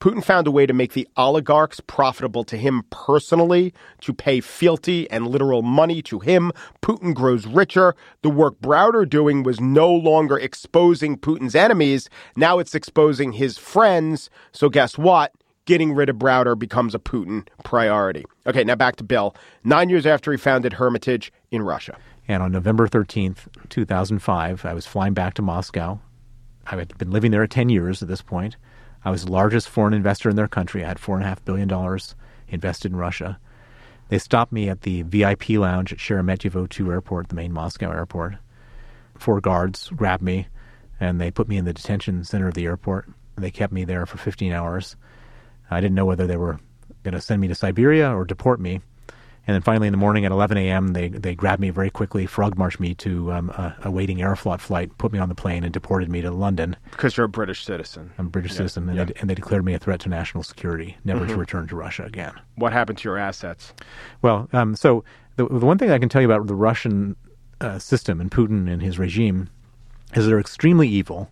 Putin 0.00 0.22
found 0.22 0.46
a 0.46 0.50
way 0.50 0.66
to 0.66 0.74
make 0.74 0.92
the 0.92 1.08
oligarchs 1.16 1.80
profitable 1.80 2.44
to 2.44 2.56
him 2.56 2.82
personally, 2.90 3.72
to 4.00 4.12
pay 4.12 4.40
fealty 4.40 5.10
and 5.10 5.26
literal 5.26 5.62
money 5.62 6.02
to 6.02 6.18
him. 6.18 6.52
Putin 6.82 7.14
grows 7.14 7.46
richer. 7.46 7.94
The 8.22 8.28
work 8.28 8.60
Browder 8.60 9.08
doing 9.08 9.42
was 9.42 9.60
no 9.60 9.90
longer 9.92 10.38
exposing 10.38 11.16
Putin's 11.16 11.54
enemies. 11.54 12.10
Now 12.36 12.58
it's 12.58 12.74
exposing 12.74 13.32
his 13.32 13.56
friends. 13.56 14.28
So 14.52 14.68
guess 14.68 14.98
what? 14.98 15.32
Getting 15.64 15.94
rid 15.94 16.08
of 16.08 16.16
Browder 16.16 16.58
becomes 16.58 16.94
a 16.94 16.98
Putin 16.98 17.48
priority. 17.64 18.24
Okay, 18.46 18.64
now 18.64 18.76
back 18.76 18.96
to 18.96 19.04
Bill. 19.04 19.34
Nine 19.64 19.88
years 19.88 20.06
after 20.06 20.30
he 20.30 20.38
founded 20.38 20.74
Hermitage 20.74 21.32
in 21.50 21.62
Russia. 21.62 21.96
And 22.28 22.42
on 22.42 22.52
November 22.52 22.86
13th, 22.86 23.48
2005, 23.70 24.64
I 24.64 24.74
was 24.74 24.86
flying 24.86 25.14
back 25.14 25.34
to 25.34 25.42
Moscow. 25.42 26.00
I 26.66 26.76
had 26.76 26.96
been 26.98 27.10
living 27.10 27.30
there 27.30 27.46
10 27.46 27.68
years 27.68 28.02
at 28.02 28.08
this 28.08 28.22
point. 28.22 28.56
I 29.06 29.10
was 29.10 29.24
the 29.24 29.30
largest 29.30 29.68
foreign 29.68 29.94
investor 29.94 30.28
in 30.28 30.34
their 30.34 30.48
country. 30.48 30.84
I 30.84 30.88
had 30.88 30.98
$4.5 30.98 31.44
billion 31.44 32.00
invested 32.48 32.90
in 32.90 32.96
Russia. 32.96 33.38
They 34.08 34.18
stopped 34.18 34.50
me 34.50 34.68
at 34.68 34.80
the 34.80 35.02
VIP 35.02 35.50
lounge 35.50 35.92
at 35.92 36.00
Sheremetyevo 36.00 36.68
2 36.68 36.90
airport, 36.90 37.28
the 37.28 37.36
main 37.36 37.52
Moscow 37.52 37.92
airport. 37.92 38.34
Four 39.16 39.40
guards 39.40 39.90
grabbed 39.90 40.24
me 40.24 40.48
and 40.98 41.20
they 41.20 41.30
put 41.30 41.46
me 41.46 41.56
in 41.56 41.64
the 41.64 41.72
detention 41.72 42.24
center 42.24 42.48
of 42.48 42.54
the 42.54 42.64
airport. 42.64 43.08
They 43.36 43.52
kept 43.52 43.72
me 43.72 43.84
there 43.84 44.06
for 44.06 44.18
15 44.18 44.52
hours. 44.52 44.96
I 45.70 45.80
didn't 45.80 45.94
know 45.94 46.04
whether 46.04 46.26
they 46.26 46.36
were 46.36 46.58
going 47.04 47.14
to 47.14 47.20
send 47.20 47.40
me 47.40 47.46
to 47.46 47.54
Siberia 47.54 48.12
or 48.12 48.24
deport 48.24 48.58
me. 48.58 48.80
And 49.46 49.54
then 49.54 49.62
finally, 49.62 49.86
in 49.86 49.92
the 49.92 49.98
morning 49.98 50.24
at 50.24 50.32
11 50.32 50.56
a.m., 50.58 50.88
they 50.88 51.08
they 51.08 51.34
grabbed 51.34 51.60
me 51.60 51.70
very 51.70 51.90
quickly, 51.90 52.26
frog 52.26 52.58
marched 52.58 52.80
me 52.80 52.94
to 52.96 53.32
um, 53.32 53.50
a, 53.50 53.76
a 53.84 53.90
waiting 53.90 54.18
Aeroflot 54.18 54.60
flight, 54.60 54.96
put 54.98 55.12
me 55.12 55.18
on 55.18 55.28
the 55.28 55.34
plane, 55.34 55.62
and 55.62 55.72
deported 55.72 56.10
me 56.10 56.20
to 56.22 56.30
London. 56.30 56.76
Because 56.90 57.16
you're 57.16 57.26
a 57.26 57.28
British 57.28 57.64
citizen. 57.64 58.12
I'm 58.18 58.26
a 58.26 58.30
British 58.30 58.54
citizen, 58.54 58.88
and, 58.88 58.98
yeah. 58.98 59.04
they, 59.04 59.12
and 59.20 59.30
they 59.30 59.34
declared 59.34 59.64
me 59.64 59.74
a 59.74 59.78
threat 59.78 60.00
to 60.00 60.08
national 60.08 60.42
security, 60.42 60.96
never 61.04 61.26
to 61.26 61.36
return 61.36 61.68
to 61.68 61.76
Russia 61.76 62.04
again. 62.04 62.32
What 62.56 62.72
happened 62.72 62.98
to 62.98 63.08
your 63.08 63.18
assets? 63.18 63.72
Well, 64.22 64.48
um, 64.52 64.74
so 64.74 65.04
the, 65.36 65.46
the 65.46 65.66
one 65.66 65.78
thing 65.78 65.90
I 65.90 65.98
can 65.98 66.08
tell 66.08 66.22
you 66.22 66.30
about 66.30 66.46
the 66.46 66.54
Russian 66.54 67.14
uh, 67.60 67.78
system 67.78 68.20
and 68.20 68.30
Putin 68.30 68.70
and 68.70 68.82
his 68.82 68.98
regime 68.98 69.48
is 70.14 70.26
they're 70.26 70.40
extremely 70.40 70.88
evil, 70.88 71.30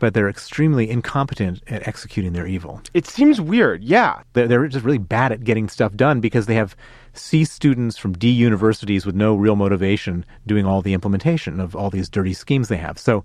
but 0.00 0.14
they're 0.14 0.28
extremely 0.28 0.90
incompetent 0.90 1.62
at 1.68 1.86
executing 1.86 2.32
their 2.32 2.46
evil. 2.46 2.82
It 2.92 3.06
seems 3.06 3.40
weird. 3.40 3.84
Yeah. 3.84 4.22
They're, 4.32 4.48
they're 4.48 4.66
just 4.66 4.84
really 4.84 4.98
bad 4.98 5.30
at 5.30 5.44
getting 5.44 5.68
stuff 5.68 5.94
done 5.94 6.20
because 6.20 6.46
they 6.46 6.56
have 6.56 6.74
C 7.12 7.44
students 7.44 7.96
from 7.96 8.14
D 8.14 8.28
universities 8.30 9.06
with 9.06 9.14
no 9.14 9.36
real 9.36 9.56
motivation 9.56 10.24
doing 10.46 10.66
all 10.66 10.82
the 10.82 10.94
implementation 10.94 11.60
of 11.60 11.76
all 11.76 11.90
these 11.90 12.08
dirty 12.08 12.34
schemes 12.34 12.68
they 12.68 12.78
have. 12.78 12.98
So 12.98 13.24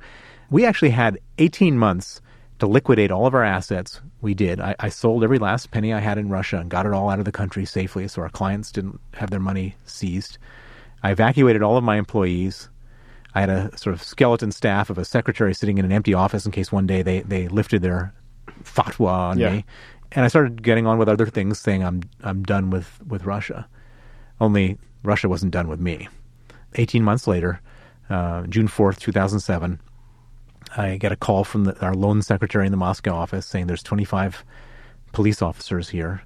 we 0.51 0.65
actually 0.65 0.91
had 0.91 1.19
18 1.39 1.77
months 1.77 2.21
to 2.59 2.67
liquidate 2.67 3.11
all 3.11 3.25
of 3.25 3.33
our 3.33 3.43
assets. 3.43 4.01
We 4.21 4.33
did. 4.33 4.59
I, 4.59 4.75
I 4.79 4.89
sold 4.89 5.23
every 5.23 5.39
last 5.39 5.71
penny 5.71 5.93
I 5.93 5.99
had 5.99 6.17
in 6.17 6.29
Russia 6.29 6.57
and 6.57 6.69
got 6.69 6.85
it 6.85 6.93
all 6.93 7.09
out 7.09 7.19
of 7.19 7.25
the 7.25 7.31
country 7.31 7.65
safely 7.65 8.07
so 8.07 8.21
our 8.21 8.29
clients 8.29 8.71
didn't 8.71 8.99
have 9.13 9.29
their 9.29 9.39
money 9.39 9.75
seized. 9.85 10.37
I 11.03 11.11
evacuated 11.11 11.61
all 11.61 11.77
of 11.77 11.83
my 11.83 11.97
employees. 11.97 12.69
I 13.35 13.41
had 13.41 13.49
a 13.49 13.77
sort 13.77 13.93
of 13.93 14.01
skeleton 14.01 14.51
staff 14.51 14.89
of 14.89 14.97
a 14.97 15.05
secretary 15.05 15.53
sitting 15.53 15.77
in 15.77 15.85
an 15.85 15.91
empty 15.91 16.13
office 16.13 16.45
in 16.45 16.51
case 16.51 16.71
one 16.71 16.87
day 16.87 17.01
they, 17.01 17.19
they 17.21 17.47
lifted 17.49 17.81
their 17.81 18.13
fatwa 18.63 19.09
on 19.09 19.39
Yeah. 19.39 19.51
me. 19.51 19.65
And 20.13 20.23
I 20.23 20.29
started 20.29 20.63
getting 20.63 20.87
on 20.87 20.97
with 20.97 21.09
other 21.09 21.25
things, 21.25 21.59
saying 21.59 21.83
I'm 21.83 22.01
I'm 22.23 22.43
done 22.43 22.69
with, 22.69 22.99
with 23.05 23.25
Russia. 23.25 23.67
Only 24.39 24.77
Russia 25.03 25.27
wasn't 25.27 25.51
done 25.51 25.67
with 25.67 25.79
me. 25.79 26.07
18 26.75 27.03
months 27.03 27.27
later, 27.27 27.59
uh, 28.09 28.43
June 28.47 28.67
4th, 28.67 28.99
2007, 28.99 29.79
I 30.77 30.97
get 30.97 31.11
a 31.11 31.15
call 31.15 31.43
from 31.43 31.65
the, 31.65 31.79
our 31.85 31.93
lone 31.93 32.21
secretary 32.21 32.65
in 32.65 32.71
the 32.71 32.77
Moscow 32.77 33.13
office 33.13 33.45
saying 33.45 33.67
there's 33.67 33.83
25 33.83 34.43
police 35.11 35.41
officers 35.41 35.89
here 35.89 36.21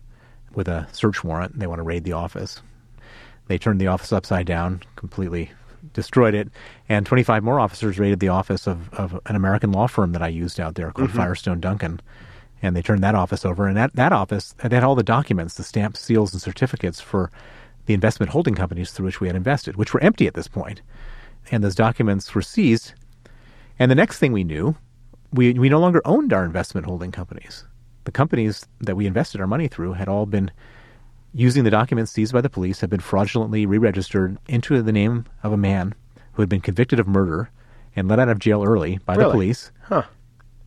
with 0.53 0.67
a 0.67 0.87
search 0.91 1.23
warrant. 1.23 1.57
They 1.59 1.67
want 1.67 1.79
to 1.79 1.83
raid 1.83 2.03
the 2.03 2.13
office. 2.13 2.61
They 3.47 3.57
turned 3.57 3.79
the 3.81 3.87
office 3.87 4.11
upside 4.13 4.45
down, 4.45 4.81
completely 4.95 5.51
destroyed 5.93 6.33
it, 6.33 6.49
and 6.87 7.05
25 7.05 7.43
more 7.43 7.59
officers 7.59 7.99
raided 7.99 8.19
the 8.19 8.29
office 8.29 8.67
of, 8.67 8.93
of 8.93 9.19
an 9.25 9.35
American 9.35 9.71
law 9.71 9.87
firm 9.87 10.11
that 10.13 10.21
I 10.21 10.27
used 10.27 10.59
out 10.59 10.75
there 10.75 10.91
called 10.91 11.09
mm-hmm. 11.09 11.17
Firestone 11.17 11.59
Duncan. 11.59 12.01
And 12.61 12.75
they 12.75 12.81
turned 12.81 13.03
that 13.03 13.15
office 13.15 13.45
over, 13.45 13.67
and 13.67 13.77
that, 13.77 13.95
that 13.95 14.11
office 14.11 14.53
they 14.63 14.75
had 14.75 14.83
all 14.83 14.95
the 14.95 15.03
documents, 15.03 15.53
the 15.53 15.63
stamps, 15.63 16.01
seals, 16.01 16.33
and 16.33 16.41
certificates 16.41 16.99
for 16.99 17.31
the 17.85 17.93
investment 17.93 18.31
holding 18.31 18.53
companies 18.53 18.91
through 18.91 19.05
which 19.05 19.21
we 19.21 19.27
had 19.27 19.35
invested, 19.35 19.75
which 19.75 19.93
were 19.93 20.03
empty 20.03 20.27
at 20.27 20.33
this 20.33 20.47
point. 20.47 20.81
And 21.51 21.63
those 21.63 21.75
documents 21.75 22.35
were 22.35 22.41
seized. 22.41 22.93
And 23.79 23.89
the 23.89 23.95
next 23.95 24.19
thing 24.19 24.33
we 24.33 24.43
knew, 24.43 24.75
we, 25.31 25.53
we 25.53 25.69
no 25.69 25.79
longer 25.79 26.01
owned 26.05 26.33
our 26.33 26.43
investment 26.43 26.85
holding 26.85 27.11
companies. 27.11 27.63
The 28.03 28.11
companies 28.11 28.67
that 28.79 28.95
we 28.95 29.07
invested 29.07 29.41
our 29.41 29.47
money 29.47 29.67
through 29.67 29.93
had 29.93 30.07
all 30.07 30.25
been 30.25 30.51
using 31.33 31.63
the 31.63 31.69
documents 31.69 32.11
seized 32.11 32.33
by 32.33 32.41
the 32.41 32.49
police, 32.49 32.81
had 32.81 32.89
been 32.89 32.99
fraudulently 32.99 33.65
re 33.65 33.77
registered 33.77 34.37
into 34.47 34.81
the 34.81 34.91
name 34.91 35.25
of 35.43 35.51
a 35.53 35.57
man 35.57 35.93
who 36.33 36.41
had 36.41 36.49
been 36.49 36.61
convicted 36.61 36.99
of 36.99 37.07
murder 37.07 37.49
and 37.95 38.07
let 38.07 38.19
out 38.19 38.29
of 38.29 38.39
jail 38.39 38.63
early 38.63 38.99
by 39.05 39.15
Really? 39.15 39.25
the 39.25 39.31
police 39.31 39.71
Huh. 39.83 40.03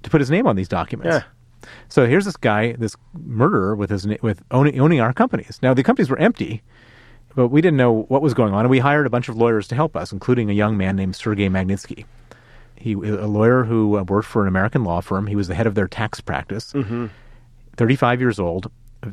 to 0.03 0.11
put 0.11 0.21
his 0.21 0.31
name 0.31 0.47
on 0.47 0.57
these 0.57 0.69
documents. 0.69 1.15
Yeah. 1.17 1.69
So 1.89 2.07
here's 2.07 2.25
this 2.25 2.37
guy, 2.37 2.73
this 2.73 2.97
murderer, 3.15 3.77
with 3.77 3.91
his 3.91 4.07
with 4.23 4.43
owning, 4.51 4.79
owning 4.81 5.01
our 5.01 5.13
companies. 5.13 5.59
Now 5.63 5.75
the 5.75 5.83
companies 5.85 6.11
were 6.11 6.19
empty, 6.19 6.63
but 7.37 7.49
we 7.49 7.61
didn't 7.61 7.77
know 7.77 8.03
what 8.09 8.21
was 8.23 8.35
going 8.35 8.53
on, 8.53 8.61
and 8.61 8.71
we 8.71 8.81
hired 8.81 9.07
a 9.07 9.11
bunch 9.11 9.29
of 9.29 9.37
lawyers 9.37 9.69
to 9.69 9.75
help 9.77 9.97
us, 9.97 10.11
including 10.13 10.51
a 10.51 10.53
young 10.55 10.77
man 10.77 10.97
named 10.97 11.15
Sergei 11.17 11.49
Magnitsky. 11.49 12.05
He 12.75 12.95
a 12.95 13.27
lawyer 13.29 13.63
who 13.65 13.97
uh, 13.99 14.03
worked 14.03 14.27
for 14.27 14.43
an 14.43 14.49
American 14.49 14.83
law 14.83 15.01
firm. 15.01 15.29
He 15.29 15.37
was 15.37 15.47
the 15.47 15.55
head 15.55 15.69
of 15.69 15.77
their 15.77 15.87
tax 15.87 16.21
practice. 16.21 16.75
35 17.77 18.21
years 18.21 18.39
old, 18.41 18.71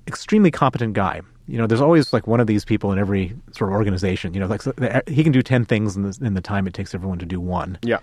extremely 0.08 0.52
competent 0.52 0.94
guy. 0.94 1.22
You 1.50 1.58
know, 1.58 1.66
there's 1.68 1.82
always 1.82 2.14
like 2.14 2.28
one 2.28 2.40
of 2.40 2.48
these 2.48 2.64
people 2.64 2.92
in 2.92 3.00
every 3.00 3.34
sort 3.52 3.72
of 3.72 3.76
organization. 3.76 4.34
You 4.34 4.40
know, 4.42 4.48
like 4.48 4.62
so- 4.62 4.74
he 5.08 5.24
can 5.24 5.32
do 5.32 5.42
10 5.42 5.66
things 5.66 5.96
in 5.96 6.04
the, 6.04 6.18
in 6.22 6.34
the 6.36 6.42
time 6.42 6.68
it 6.68 6.74
takes 6.74 6.94
everyone 6.94 7.18
to 7.20 7.26
do 7.26 7.40
one 7.40 7.78
Yeah. 7.82 8.00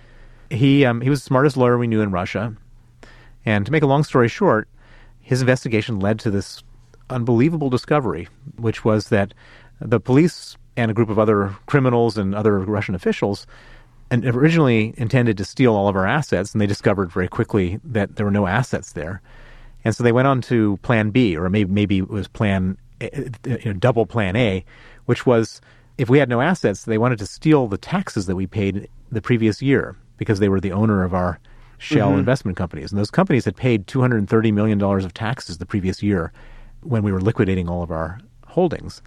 he 0.50 0.84
um, 0.84 1.00
he 1.00 1.08
was 1.10 1.20
the 1.20 1.26
smartest 1.26 1.56
lawyer 1.56 1.78
we 1.78 1.86
knew 1.86 2.00
in 2.02 2.10
Russia. 2.10 2.54
And 3.44 3.64
to 3.64 3.72
make 3.72 3.82
a 3.84 3.86
long 3.86 4.02
story 4.02 4.28
short, 4.28 4.68
his 5.20 5.40
investigation 5.40 6.00
led 6.00 6.18
to 6.20 6.30
this 6.30 6.62
unbelievable 7.10 7.70
discovery, 7.70 8.28
which 8.56 8.84
was 8.84 9.08
that 9.10 9.32
the 9.80 10.00
police 10.00 10.56
and 10.76 10.90
a 10.90 10.94
group 10.94 11.08
of 11.08 11.18
other 11.18 11.54
criminals 11.66 12.18
and 12.18 12.34
other 12.34 12.58
Russian 12.58 12.94
officials 12.96 13.46
and 14.10 14.24
originally 14.26 14.94
intended 14.96 15.36
to 15.38 15.44
steal 15.44 15.74
all 15.74 15.88
of 15.88 15.96
our 15.96 16.06
assets, 16.06 16.52
and 16.52 16.60
they 16.60 16.66
discovered 16.66 17.10
very 17.12 17.28
quickly 17.28 17.78
that 17.84 18.16
there 18.16 18.26
were 18.26 18.32
no 18.32 18.46
assets 18.46 18.92
there. 18.92 19.20
And 19.84 19.94
so 19.94 20.02
they 20.04 20.12
went 20.12 20.26
on 20.28 20.40
to 20.42 20.76
Plan 20.82 21.10
B, 21.10 21.36
or 21.36 21.48
maybe 21.48 21.70
maybe 21.70 21.98
it 21.98 22.08
was 22.08 22.26
Plan 22.28 22.76
Eh, 23.00 23.08
eh, 23.12 23.56
you 23.62 23.72
know, 23.72 23.78
double 23.78 24.06
Plan 24.06 24.36
A, 24.36 24.64
which 25.04 25.26
was 25.26 25.60
if 25.98 26.08
we 26.08 26.18
had 26.18 26.28
no 26.28 26.40
assets, 26.40 26.84
they 26.84 26.98
wanted 26.98 27.18
to 27.18 27.26
steal 27.26 27.66
the 27.66 27.78
taxes 27.78 28.26
that 28.26 28.36
we 28.36 28.46
paid 28.46 28.88
the 29.10 29.22
previous 29.22 29.60
year 29.62 29.96
because 30.16 30.38
they 30.38 30.48
were 30.48 30.60
the 30.60 30.72
owner 30.72 31.04
of 31.04 31.14
our 31.14 31.38
shell 31.78 32.10
mm-hmm. 32.10 32.20
investment 32.20 32.56
companies, 32.56 32.90
and 32.90 32.98
those 32.98 33.10
companies 33.10 33.44
had 33.44 33.56
paid 33.56 33.86
two 33.86 34.00
hundred 34.00 34.18
and 34.18 34.30
thirty 34.30 34.50
million 34.50 34.78
dollars 34.78 35.04
of 35.04 35.12
taxes 35.12 35.58
the 35.58 35.66
previous 35.66 36.02
year 36.02 36.32
when 36.82 37.02
we 37.02 37.12
were 37.12 37.20
liquidating 37.20 37.68
all 37.68 37.82
of 37.82 37.90
our 37.90 38.18
holdings. 38.46 39.02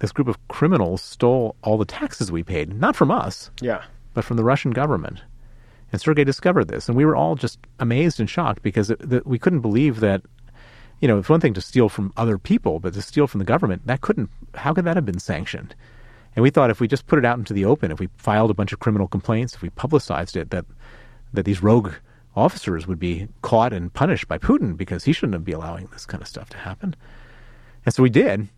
This 0.00 0.12
group 0.12 0.28
of 0.28 0.48
criminals 0.48 1.02
stole 1.02 1.56
all 1.62 1.78
the 1.78 1.84
taxes 1.84 2.30
we 2.30 2.44
paid, 2.44 2.78
not 2.78 2.94
from 2.94 3.10
us, 3.10 3.50
Yeah. 3.60 3.82
but 4.14 4.24
from 4.24 4.36
the 4.36 4.44
Russian 4.44 4.70
government. 4.70 5.22
And 5.90 6.00
Sergei 6.00 6.24
discovered 6.24 6.68
this, 6.68 6.88
and 6.88 6.96
we 6.96 7.04
were 7.04 7.16
all 7.16 7.34
just 7.34 7.58
amazed 7.80 8.20
and 8.20 8.28
shocked 8.28 8.62
because 8.62 8.90
it, 8.90 8.98
that 9.08 9.26
we 9.26 9.38
couldn't 9.38 9.60
believe 9.60 10.00
that. 10.00 10.22
You 11.00 11.08
know, 11.08 11.18
it's 11.18 11.28
one 11.28 11.40
thing 11.40 11.54
to 11.54 11.60
steal 11.60 11.88
from 11.88 12.12
other 12.16 12.38
people, 12.38 12.80
but 12.80 12.94
to 12.94 13.02
steal 13.02 13.26
from 13.26 13.38
the 13.38 13.44
government, 13.44 13.86
that 13.86 14.00
couldn't. 14.00 14.30
How 14.54 14.74
could 14.74 14.84
that 14.84 14.96
have 14.96 15.06
been 15.06 15.20
sanctioned? 15.20 15.74
And 16.34 16.42
we 16.42 16.50
thought 16.50 16.70
if 16.70 16.80
we 16.80 16.88
just 16.88 17.06
put 17.06 17.18
it 17.18 17.24
out 17.24 17.38
into 17.38 17.52
the 17.52 17.64
open, 17.64 17.90
if 17.90 18.00
we 18.00 18.08
filed 18.16 18.50
a 18.50 18.54
bunch 18.54 18.72
of 18.72 18.78
criminal 18.78 19.08
complaints, 19.08 19.54
if 19.54 19.62
we 19.62 19.70
publicized 19.70 20.36
it, 20.36 20.50
that 20.50 20.66
that 21.32 21.44
these 21.44 21.62
rogue 21.62 21.92
officers 22.34 22.86
would 22.86 22.98
be 22.98 23.28
caught 23.42 23.72
and 23.72 23.92
punished 23.92 24.28
by 24.28 24.38
Putin 24.38 24.76
because 24.76 25.04
he 25.04 25.12
shouldn't 25.12 25.44
be 25.44 25.52
allowing 25.52 25.86
this 25.92 26.06
kind 26.06 26.22
of 26.22 26.28
stuff 26.28 26.48
to 26.50 26.56
happen. 26.56 26.94
And 27.84 27.94
so 27.94 28.02
we 28.02 28.10
did, 28.10 28.48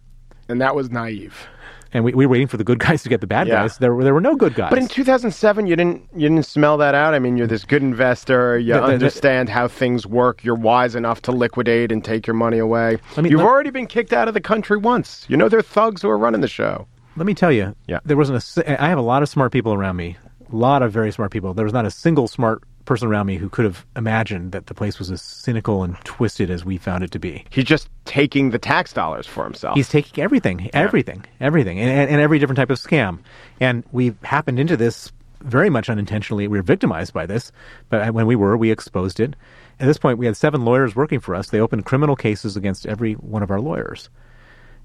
And 0.48 0.60
that 0.60 0.74
was 0.74 0.90
naive. 0.90 1.46
And 1.92 2.04
we, 2.04 2.12
we 2.14 2.26
were 2.26 2.30
waiting 2.32 2.46
for 2.46 2.56
the 2.56 2.64
good 2.64 2.78
guys 2.86 3.02
to 3.02 3.08
get 3.08 3.20
the 3.20 3.26
bad 3.26 3.48
Yeah. 3.48 3.54
guys. 3.62 3.78
There 3.78 3.94
were 3.94 4.04
there 4.04 4.14
were 4.14 4.20
no 4.20 4.36
good 4.36 4.54
guys. 4.54 4.70
But 4.70 4.78
in 4.78 4.88
2007, 4.88 5.66
you 5.66 5.76
didn't 5.76 6.02
you 6.14 6.28
didn't 6.28 6.46
smell 6.46 6.76
that 6.78 6.94
out. 6.94 7.14
I 7.14 7.18
mean, 7.18 7.36
you're 7.36 7.46
this 7.46 7.64
good 7.64 7.82
investor. 7.82 8.58
You 8.58 8.74
The- 8.74 8.80
the- 8.80 8.86
the- 8.86 8.92
understand 8.94 9.48
how 9.48 9.68
things 9.68 10.06
work. 10.06 10.44
You're 10.44 10.54
wise 10.54 10.94
enough 10.94 11.22
to 11.22 11.32
liquidate 11.32 11.90
and 11.92 12.04
take 12.04 12.26
your 12.26 12.34
money 12.34 12.58
away. 12.58 12.98
You've 13.16 13.26
let- 13.40 13.46
already 13.46 13.70
been 13.70 13.86
kicked 13.86 14.12
out 14.12 14.28
of 14.28 14.34
the 14.34 14.40
country 14.40 14.76
once. 14.76 15.24
You 15.28 15.36
know 15.36 15.48
there 15.48 15.58
are 15.58 15.62
thugs 15.62 16.02
who 16.02 16.08
are 16.10 16.18
running 16.18 16.40
the 16.40 16.48
show. 16.48 16.86
Let 17.16 17.26
me 17.26 17.34
tell 17.34 17.52
you, 17.52 17.74
Yeah. 17.88 17.98
there 18.04 18.16
wasn't 18.16 18.42
a. 18.66 18.82
I 18.82 18.88
have 18.88 18.98
a 18.98 19.02
lot 19.02 19.22
of 19.22 19.28
smart 19.28 19.52
people 19.52 19.74
around 19.74 19.96
me, 19.96 20.16
a 20.52 20.56
lot 20.56 20.82
of 20.82 20.92
very 20.92 21.10
smart 21.12 21.30
people. 21.32 21.54
There 21.54 21.64
was 21.64 21.74
not 21.74 21.84
a 21.84 21.90
single 21.90 22.28
smart 22.28 22.62
person 22.90 23.06
around 23.06 23.26
me 23.26 23.36
who 23.36 23.48
could 23.48 23.64
have 23.64 23.86
imagined 23.94 24.50
that 24.50 24.66
the 24.66 24.74
place 24.74 24.98
was 24.98 25.12
as 25.12 25.22
cynical 25.22 25.84
and 25.84 25.96
twisted 26.02 26.50
as 26.50 26.64
we 26.64 26.76
found 26.76 27.04
it 27.04 27.12
to 27.12 27.20
be. 27.20 27.44
He's 27.48 27.62
just 27.62 27.88
taking 28.04 28.50
the 28.50 28.58
tax 28.58 28.92
dollars 28.92 29.28
for 29.28 29.44
himself. 29.44 29.76
He's 29.76 29.88
taking 29.88 30.20
everything, 30.20 30.68
everything, 30.72 31.24
everything, 31.38 31.78
and, 31.78 31.88
and, 31.88 32.10
and 32.10 32.20
every 32.20 32.40
different 32.40 32.56
type 32.56 32.68
of 32.68 32.78
scam. 32.78 33.20
And 33.60 33.84
we 33.92 34.16
happened 34.24 34.58
into 34.58 34.76
this 34.76 35.12
very 35.40 35.70
much 35.70 35.88
unintentionally. 35.88 36.48
We 36.48 36.58
were 36.58 36.64
victimized 36.64 37.12
by 37.12 37.26
this, 37.26 37.52
but 37.90 38.12
when 38.12 38.26
we 38.26 38.34
were, 38.34 38.56
we 38.56 38.72
exposed 38.72 39.20
it. 39.20 39.36
At 39.78 39.86
this 39.86 39.96
point, 39.96 40.18
we 40.18 40.26
had 40.26 40.36
seven 40.36 40.64
lawyers 40.64 40.96
working 40.96 41.20
for 41.20 41.36
us. 41.36 41.50
They 41.50 41.60
opened 41.60 41.84
criminal 41.84 42.16
cases 42.16 42.56
against 42.56 42.86
every 42.86 43.12
one 43.12 43.44
of 43.44 43.52
our 43.52 43.60
lawyers. 43.60 44.10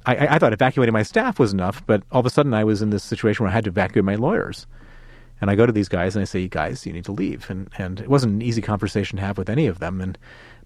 I, 0.05 0.35
I 0.35 0.37
thought 0.37 0.53
evacuating 0.53 0.93
my 0.93 1.01
staff 1.01 1.39
was 1.39 1.53
enough, 1.53 1.83
but 1.87 2.03
all 2.11 2.19
of 2.19 2.27
a 2.27 2.29
sudden 2.29 2.53
I 2.53 2.65
was 2.65 2.83
in 2.83 2.91
this 2.91 3.03
situation 3.03 3.43
where 3.43 3.51
I 3.51 3.55
had 3.55 3.63
to 3.63 3.71
evacuate 3.71 4.05
my 4.05 4.13
lawyers. 4.13 4.67
And 5.41 5.49
I 5.49 5.55
go 5.55 5.65
to 5.65 5.71
these 5.71 5.89
guys 5.89 6.15
and 6.15 6.21
I 6.21 6.25
say, 6.25 6.47
guys, 6.47 6.85
you 6.85 6.93
need 6.93 7.05
to 7.05 7.11
leave. 7.11 7.49
And, 7.49 7.69
and 7.77 7.99
it 7.99 8.09
wasn't 8.09 8.33
an 8.33 8.41
easy 8.41 8.61
conversation 8.61 9.17
to 9.17 9.25
have 9.25 9.37
with 9.37 9.49
any 9.49 9.67
of 9.67 9.79
them. 9.79 10.01
And 10.01 10.17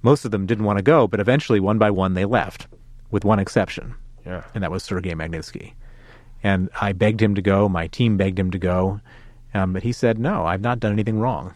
most 0.01 0.25
of 0.25 0.31
them 0.31 0.45
didn't 0.45 0.65
want 0.65 0.77
to 0.77 0.83
go, 0.83 1.07
but 1.07 1.19
eventually, 1.19 1.59
one 1.59 1.77
by 1.77 1.91
one, 1.91 2.13
they 2.13 2.25
left, 2.25 2.67
with 3.11 3.25
one 3.25 3.39
exception. 3.39 3.95
Yeah. 4.25 4.43
And 4.53 4.63
that 4.63 4.71
was 4.71 4.83
Sergei 4.83 5.13
Magnitsky. 5.13 5.73
And 6.43 6.69
I 6.79 6.93
begged 6.93 7.21
him 7.21 7.35
to 7.35 7.41
go. 7.41 7.67
My 7.67 7.87
team 7.87 8.15
begged 8.15 8.39
him 8.39 8.51
to 8.51 8.59
go. 8.59 9.01
Um, 9.53 9.73
but 9.73 9.83
he 9.83 9.91
said, 9.91 10.19
no, 10.19 10.45
I've 10.45 10.61
not 10.61 10.79
done 10.79 10.93
anything 10.93 11.19
wrong. 11.19 11.55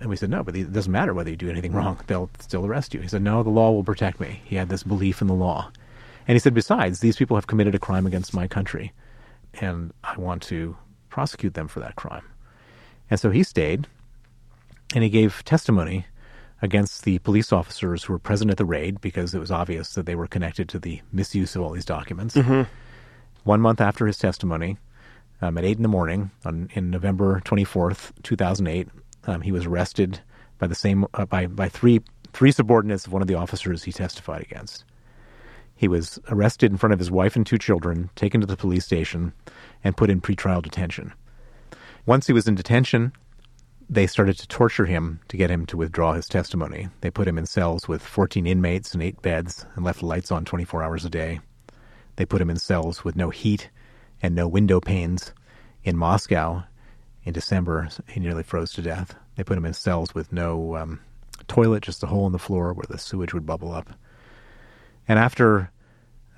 And 0.00 0.10
we 0.10 0.16
said, 0.16 0.30
no, 0.30 0.42
but 0.42 0.56
it 0.56 0.72
doesn't 0.72 0.92
matter 0.92 1.14
whether 1.14 1.30
you 1.30 1.36
do 1.36 1.50
anything 1.50 1.72
wrong. 1.72 1.98
They'll 2.06 2.30
still 2.38 2.66
arrest 2.66 2.94
you. 2.94 3.00
He 3.00 3.08
said, 3.08 3.22
no, 3.22 3.42
the 3.42 3.50
law 3.50 3.72
will 3.72 3.84
protect 3.84 4.20
me. 4.20 4.42
He 4.44 4.56
had 4.56 4.68
this 4.68 4.82
belief 4.82 5.20
in 5.20 5.26
the 5.26 5.34
law. 5.34 5.72
And 6.28 6.34
he 6.34 6.38
said, 6.40 6.54
besides, 6.54 7.00
these 7.00 7.16
people 7.16 7.36
have 7.36 7.46
committed 7.46 7.74
a 7.74 7.78
crime 7.78 8.06
against 8.06 8.34
my 8.34 8.46
country, 8.46 8.92
and 9.54 9.92
I 10.04 10.16
want 10.18 10.42
to 10.42 10.76
prosecute 11.08 11.54
them 11.54 11.68
for 11.68 11.80
that 11.80 11.96
crime. 11.96 12.24
And 13.10 13.18
so 13.18 13.30
he 13.30 13.42
stayed, 13.42 13.86
and 14.94 15.02
he 15.04 15.10
gave 15.10 15.44
testimony 15.44 16.06
against 16.60 17.04
the 17.04 17.18
police 17.20 17.52
officers 17.52 18.04
who 18.04 18.12
were 18.12 18.18
present 18.18 18.50
at 18.50 18.56
the 18.56 18.64
raid 18.64 19.00
because 19.00 19.34
it 19.34 19.38
was 19.38 19.50
obvious 19.50 19.94
that 19.94 20.06
they 20.06 20.14
were 20.14 20.26
connected 20.26 20.68
to 20.68 20.78
the 20.78 21.00
misuse 21.12 21.54
of 21.54 21.62
all 21.62 21.70
these 21.70 21.84
documents. 21.84 22.34
One 23.44 23.60
month 23.60 23.80
after 23.80 24.06
his 24.06 24.18
testimony, 24.18 24.76
um, 25.40 25.56
at 25.56 25.64
8 25.64 25.76
in 25.76 25.82
the 25.82 25.88
morning, 25.88 26.30
on, 26.44 26.68
in 26.74 26.90
November 26.90 27.40
24th, 27.44 28.10
2008, 28.24 28.88
um, 29.26 29.40
he 29.40 29.52
was 29.52 29.66
arrested 29.66 30.20
by 30.58 30.66
the 30.66 30.74
same 30.74 31.06
uh, 31.14 31.24
by, 31.26 31.46
by 31.46 31.68
three, 31.68 32.00
three 32.32 32.50
subordinates 32.50 33.06
of 33.06 33.12
one 33.12 33.22
of 33.22 33.28
the 33.28 33.34
officers 33.34 33.84
he 33.84 33.92
testified 33.92 34.42
against. 34.42 34.84
He 35.76 35.86
was 35.86 36.18
arrested 36.28 36.72
in 36.72 36.76
front 36.76 36.92
of 36.92 36.98
his 36.98 37.10
wife 37.10 37.36
and 37.36 37.46
two 37.46 37.58
children, 37.58 38.10
taken 38.16 38.40
to 38.40 38.46
the 38.48 38.56
police 38.56 38.84
station, 38.84 39.32
and 39.84 39.96
put 39.96 40.10
in 40.10 40.20
pretrial 40.20 40.60
detention. 40.60 41.12
Once 42.08 42.26
he 42.26 42.32
was 42.32 42.48
in 42.48 42.54
detention, 42.54 43.12
they 43.90 44.06
started 44.06 44.38
to 44.38 44.48
torture 44.48 44.86
him 44.86 45.20
to 45.28 45.36
get 45.36 45.50
him 45.50 45.66
to 45.66 45.76
withdraw 45.76 46.14
his 46.14 46.26
testimony. 46.26 46.88
They 47.02 47.10
put 47.10 47.28
him 47.28 47.36
in 47.36 47.44
cells 47.44 47.86
with 47.86 48.00
14 48.00 48.46
inmates 48.46 48.94
and 48.94 49.02
eight 49.02 49.20
beds 49.20 49.66
and 49.74 49.84
left 49.84 50.02
lights 50.02 50.32
on 50.32 50.46
24 50.46 50.82
hours 50.82 51.04
a 51.04 51.10
day. 51.10 51.40
They 52.16 52.24
put 52.24 52.40
him 52.40 52.48
in 52.48 52.56
cells 52.56 53.04
with 53.04 53.14
no 53.14 53.28
heat 53.28 53.68
and 54.22 54.34
no 54.34 54.48
window 54.48 54.80
panes. 54.80 55.34
In 55.84 55.98
Moscow, 55.98 56.62
in 57.24 57.34
December, 57.34 57.90
he 58.08 58.20
nearly 58.20 58.42
froze 58.42 58.72
to 58.72 58.80
death. 58.80 59.14
They 59.36 59.44
put 59.44 59.58
him 59.58 59.66
in 59.66 59.74
cells 59.74 60.14
with 60.14 60.32
no 60.32 60.76
um, 60.76 61.00
toilet, 61.46 61.82
just 61.82 62.02
a 62.02 62.06
hole 62.06 62.24
in 62.24 62.32
the 62.32 62.38
floor 62.38 62.72
where 62.72 62.86
the 62.88 62.96
sewage 62.96 63.34
would 63.34 63.44
bubble 63.44 63.70
up. 63.70 63.90
And 65.06 65.18
after 65.18 65.70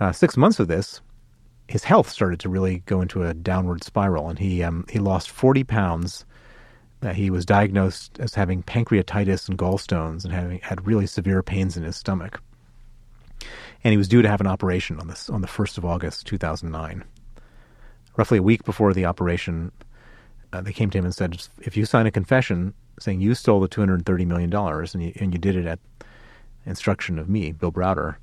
uh, 0.00 0.10
six 0.10 0.36
months 0.36 0.58
of 0.58 0.66
this, 0.66 1.00
his 1.70 1.84
health 1.84 2.10
started 2.10 2.40
to 2.40 2.48
really 2.48 2.78
go 2.86 3.00
into 3.00 3.22
a 3.22 3.32
downward 3.32 3.84
spiral, 3.84 4.28
and 4.28 4.40
he 4.40 4.60
um, 4.64 4.84
he 4.88 4.98
lost 4.98 5.30
forty 5.30 5.62
pounds. 5.62 6.24
Uh, 7.00 7.12
he 7.12 7.30
was 7.30 7.46
diagnosed 7.46 8.18
as 8.18 8.34
having 8.34 8.64
pancreatitis 8.64 9.48
and 9.48 9.56
gallstones, 9.56 10.24
and 10.24 10.34
having 10.34 10.58
had 10.58 10.84
really 10.84 11.06
severe 11.06 11.44
pains 11.44 11.76
in 11.76 11.84
his 11.84 11.94
stomach. 11.94 12.42
And 13.84 13.92
he 13.92 13.96
was 13.96 14.08
due 14.08 14.20
to 14.20 14.28
have 14.28 14.40
an 14.40 14.48
operation 14.48 14.98
on 14.98 15.06
this 15.06 15.30
on 15.30 15.42
the 15.42 15.46
first 15.46 15.78
of 15.78 15.84
August, 15.84 16.26
two 16.26 16.38
thousand 16.38 16.72
nine. 16.72 17.04
Roughly 18.16 18.38
a 18.38 18.42
week 18.42 18.64
before 18.64 18.92
the 18.92 19.04
operation, 19.04 19.70
uh, 20.52 20.62
they 20.62 20.72
came 20.72 20.90
to 20.90 20.98
him 20.98 21.04
and 21.04 21.14
said, 21.14 21.40
"If 21.62 21.76
you 21.76 21.84
sign 21.84 22.06
a 22.06 22.10
confession 22.10 22.74
saying 22.98 23.20
you 23.20 23.36
stole 23.36 23.60
the 23.60 23.68
two 23.68 23.80
hundred 23.80 24.04
thirty 24.04 24.24
million 24.24 24.50
dollars 24.50 24.92
and 24.92 25.04
you, 25.04 25.12
and 25.20 25.32
you 25.32 25.38
did 25.38 25.54
it 25.54 25.66
at 25.66 25.78
instruction 26.66 27.16
of 27.16 27.28
me, 27.28 27.52
Bill 27.52 27.70
Browder, 27.70 28.16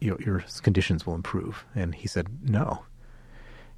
your, 0.00 0.20
your 0.20 0.44
conditions 0.62 1.06
will 1.06 1.14
improve." 1.14 1.64
And 1.74 1.94
he 1.94 2.08
said, 2.08 2.28
"No." 2.42 2.84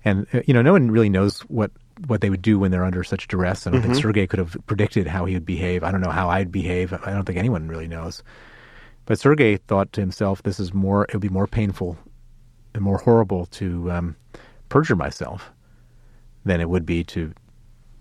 And 0.04 0.26
uh, 0.32 0.40
you 0.46 0.54
know, 0.54 0.62
no 0.62 0.72
one 0.72 0.90
really 0.90 1.10
knows 1.10 1.40
what 1.42 1.70
what 2.06 2.20
they 2.20 2.30
would 2.30 2.42
do 2.42 2.58
when 2.58 2.70
they're 2.70 2.84
under 2.84 3.04
such 3.04 3.28
duress. 3.28 3.66
I 3.66 3.70
don't 3.70 3.82
think 3.82 3.94
Sergei 3.94 4.26
could 4.26 4.38
have 4.38 4.56
predicted 4.66 5.06
how 5.06 5.26
he 5.26 5.34
would 5.34 5.44
behave. 5.44 5.84
I 5.84 5.90
don't 5.90 6.00
know 6.00 6.10
how 6.10 6.30
I'd 6.30 6.50
behave. 6.50 6.92
I 6.92 7.10
don't 7.10 7.24
think 7.24 7.38
anyone 7.38 7.68
really 7.68 7.88
knows. 7.88 8.22
But 9.04 9.18
Sergei 9.18 9.56
thought 9.56 9.92
to 9.94 10.00
himself, 10.00 10.42
"This 10.42 10.58
is 10.60 10.72
more. 10.72 11.04
It 11.04 11.14
would 11.14 11.20
be 11.20 11.28
more 11.28 11.46
painful 11.46 11.98
and 12.74 12.82
more 12.82 12.98
horrible 12.98 13.46
to." 13.46 13.90
Um, 13.92 14.16
perjure 14.70 14.96
myself 14.96 15.52
than 16.46 16.62
it 16.62 16.70
would 16.70 16.86
be 16.86 17.04
to 17.04 17.34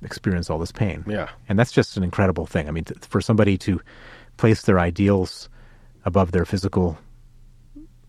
experience 0.01 0.49
all 0.49 0.57
this 0.57 0.71
pain. 0.71 1.03
Yeah. 1.05 1.27
And 1.49 1.59
that's 1.59 1.73
just 1.73 1.97
an 1.97 2.03
incredible 2.03 2.45
thing. 2.45 2.69
I 2.69 2.71
mean, 2.71 2.85
t- 2.85 2.95
for 3.01 3.19
somebody 3.19 3.57
to 3.57 3.81
place 4.37 4.61
their 4.61 4.79
ideals 4.79 5.49
above 6.05 6.31
their 6.31 6.45
physical, 6.45 6.97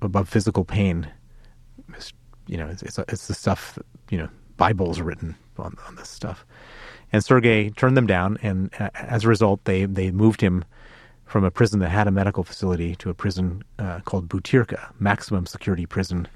above 0.03 0.29
physical 0.29 0.65
pain, 0.65 1.09
is, 1.97 2.13
you 2.47 2.57
know, 2.57 2.67
it's, 2.67 2.83
it's, 2.83 2.99
it's 2.99 3.27
the 3.27 3.35
stuff, 3.35 3.75
that, 3.75 3.87
you 4.11 4.19
know, 4.19 4.29
Bible's 4.57 5.01
written 5.01 5.37
on, 5.59 5.77
on 5.87 5.97
this 5.97 6.09
stuff. 6.09 6.45
And 7.13 7.25
Sergei 7.25 7.71
turned 7.71 7.97
them 7.97 8.07
down, 8.07 8.39
and 8.43 8.71
as 8.95 9.25
a 9.25 9.29
result, 9.29 9.65
they, 9.65 9.85
they 9.85 10.11
moved 10.11 10.41
him 10.41 10.65
from 11.27 11.45
a 11.45 11.51
prison 11.51 11.79
that 11.81 11.91
had 11.91 12.09
a 12.09 12.11
medical 12.11 12.43
facility 12.43 12.97
to 12.97 13.09
a 13.09 13.15
prison 13.15 13.63
uh, 13.79 14.01
called 14.01 14.29
Butyrka, 14.29 14.93
maximum 14.99 15.47
security 15.47 15.87
prison 15.87 16.27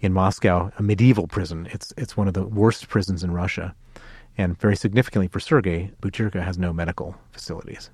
in 0.00 0.12
Moscow, 0.12 0.70
a 0.78 0.82
medieval 0.82 1.26
prison. 1.26 1.68
It's 1.70 1.92
it's 1.96 2.16
one 2.16 2.28
of 2.28 2.34
the 2.34 2.46
worst 2.46 2.88
prisons 2.88 3.22
in 3.22 3.30
Russia, 3.30 3.74
and 4.36 4.58
very 4.58 4.76
significantly 4.76 5.28
for 5.28 5.40
Sergei, 5.40 5.92
Butyrka 6.00 6.42
has 6.42 6.58
no 6.58 6.72
medical 6.72 7.16
facilities. 7.30 7.90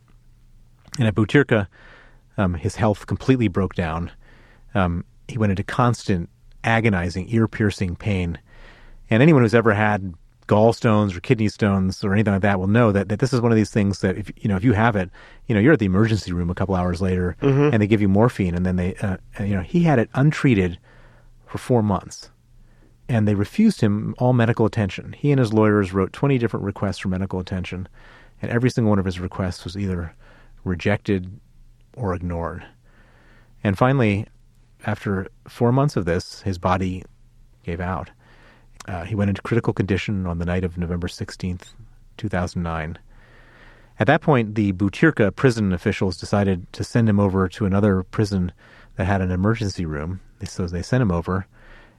And 0.99 1.09
at 1.09 1.15
Butyrka, 1.15 1.67
um, 2.37 2.55
his 2.55 2.77
health 2.77 3.07
completely 3.07 3.49
broke 3.49 3.75
down. 3.75 4.11
Um, 4.75 5.05
he 5.29 5.39
went 5.39 5.51
into 5.51 5.63
constant, 5.63 6.29
agonizing, 6.65 7.29
ear-piercing 7.29 7.97
pain. 7.97 8.39
And 9.11 9.23
anyone 9.23 9.43
who's 9.43 9.55
ever 9.55 9.73
had 9.75 10.15
gallstones 10.49 11.17
or 11.17 11.21
kidney 11.21 11.49
stones 11.49 12.03
or 12.05 12.13
anything 12.13 12.33
like 12.33 12.43
that 12.43 12.59
will 12.59 12.67
know 12.67 12.93
that, 12.93 13.09
that 13.09 13.21
this 13.21 13.33
is 13.33 13.41
one 13.41 13.53
of 13.53 13.57
these 13.57 13.71
things 13.71 14.01
that 14.01 14.19
if 14.19 14.31
you 14.37 14.49
know 14.49 14.57
if 14.57 14.65
you 14.65 14.73
have 14.73 14.97
it, 14.97 15.11
you 15.47 15.55
know 15.55 15.61
you're 15.61 15.73
at 15.73 15.79
the 15.79 15.87
emergency 15.87 16.33
room 16.33 16.51
a 16.51 16.55
couple 16.55 16.75
hours 16.75 17.01
later 17.01 17.37
and 17.73 17.81
they 17.81 17.87
give 17.87 18.01
you 18.01 18.09
morphine 18.09 18.55
and 18.55 18.67
then 18.67 18.77
they 18.77 18.95
uh, 18.97 19.17
you 19.41 19.55
know 19.55 19.63
he 19.63 19.83
had 19.85 19.99
it 19.99 20.11
untreated 20.15 20.79
for 21.47 21.59
four 21.59 21.83
months 21.83 22.31
and 23.09 23.27
they 23.27 23.35
refused 23.35 23.81
him 23.81 24.15
all 24.19 24.33
medical 24.33 24.67
attention. 24.67 25.15
He 25.17 25.31
and 25.31 25.39
his 25.39 25.53
lawyers 25.53 25.93
wrote 25.93 26.13
20 26.13 26.39
different 26.39 26.65
requests 26.65 26.99
for 26.99 27.09
medical 27.09 27.39
attention 27.41 27.89
and 28.41 28.51
every 28.51 28.71
single 28.71 28.91
one 28.91 28.99
of 28.99 29.05
his 29.05 29.21
requests 29.21 29.65
was 29.65 29.77
either 29.77 30.15
rejected 30.65 31.41
or 31.97 32.15
ignored. 32.15 32.65
And 33.65 33.79
finally, 33.79 34.27
after 34.87 35.29
four 35.49 35.73
months 35.73 35.97
of 35.97 36.05
this, 36.05 36.43
his 36.43 36.59
body 36.59 37.05
gave 37.63 37.81
out. 37.81 38.11
Uh, 38.87 39.05
he 39.05 39.15
went 39.15 39.29
into 39.29 39.43
critical 39.43 39.73
condition 39.73 40.27
on 40.27 40.39
the 40.39 40.45
night 40.45 40.65
of 40.65 40.77
November 40.77 41.07
16th, 41.07 41.75
2009. 42.17 42.99
At 44.01 44.07
that 44.07 44.23
point, 44.23 44.55
the 44.55 44.73
Butyrka 44.73 45.35
prison 45.37 45.73
officials 45.73 46.17
decided 46.17 46.73
to 46.73 46.83
send 46.83 47.09
him 47.09 47.21
over 47.21 47.49
to 47.49 47.67
another 47.67 48.03
prison 48.03 48.53
that 48.97 49.05
had 49.05 49.21
an 49.21 49.31
emergency 49.31 49.85
room. 49.85 50.21
So 50.45 50.67
they 50.67 50.83
sent 50.83 51.03
him 51.03 51.13
over. 51.13 51.47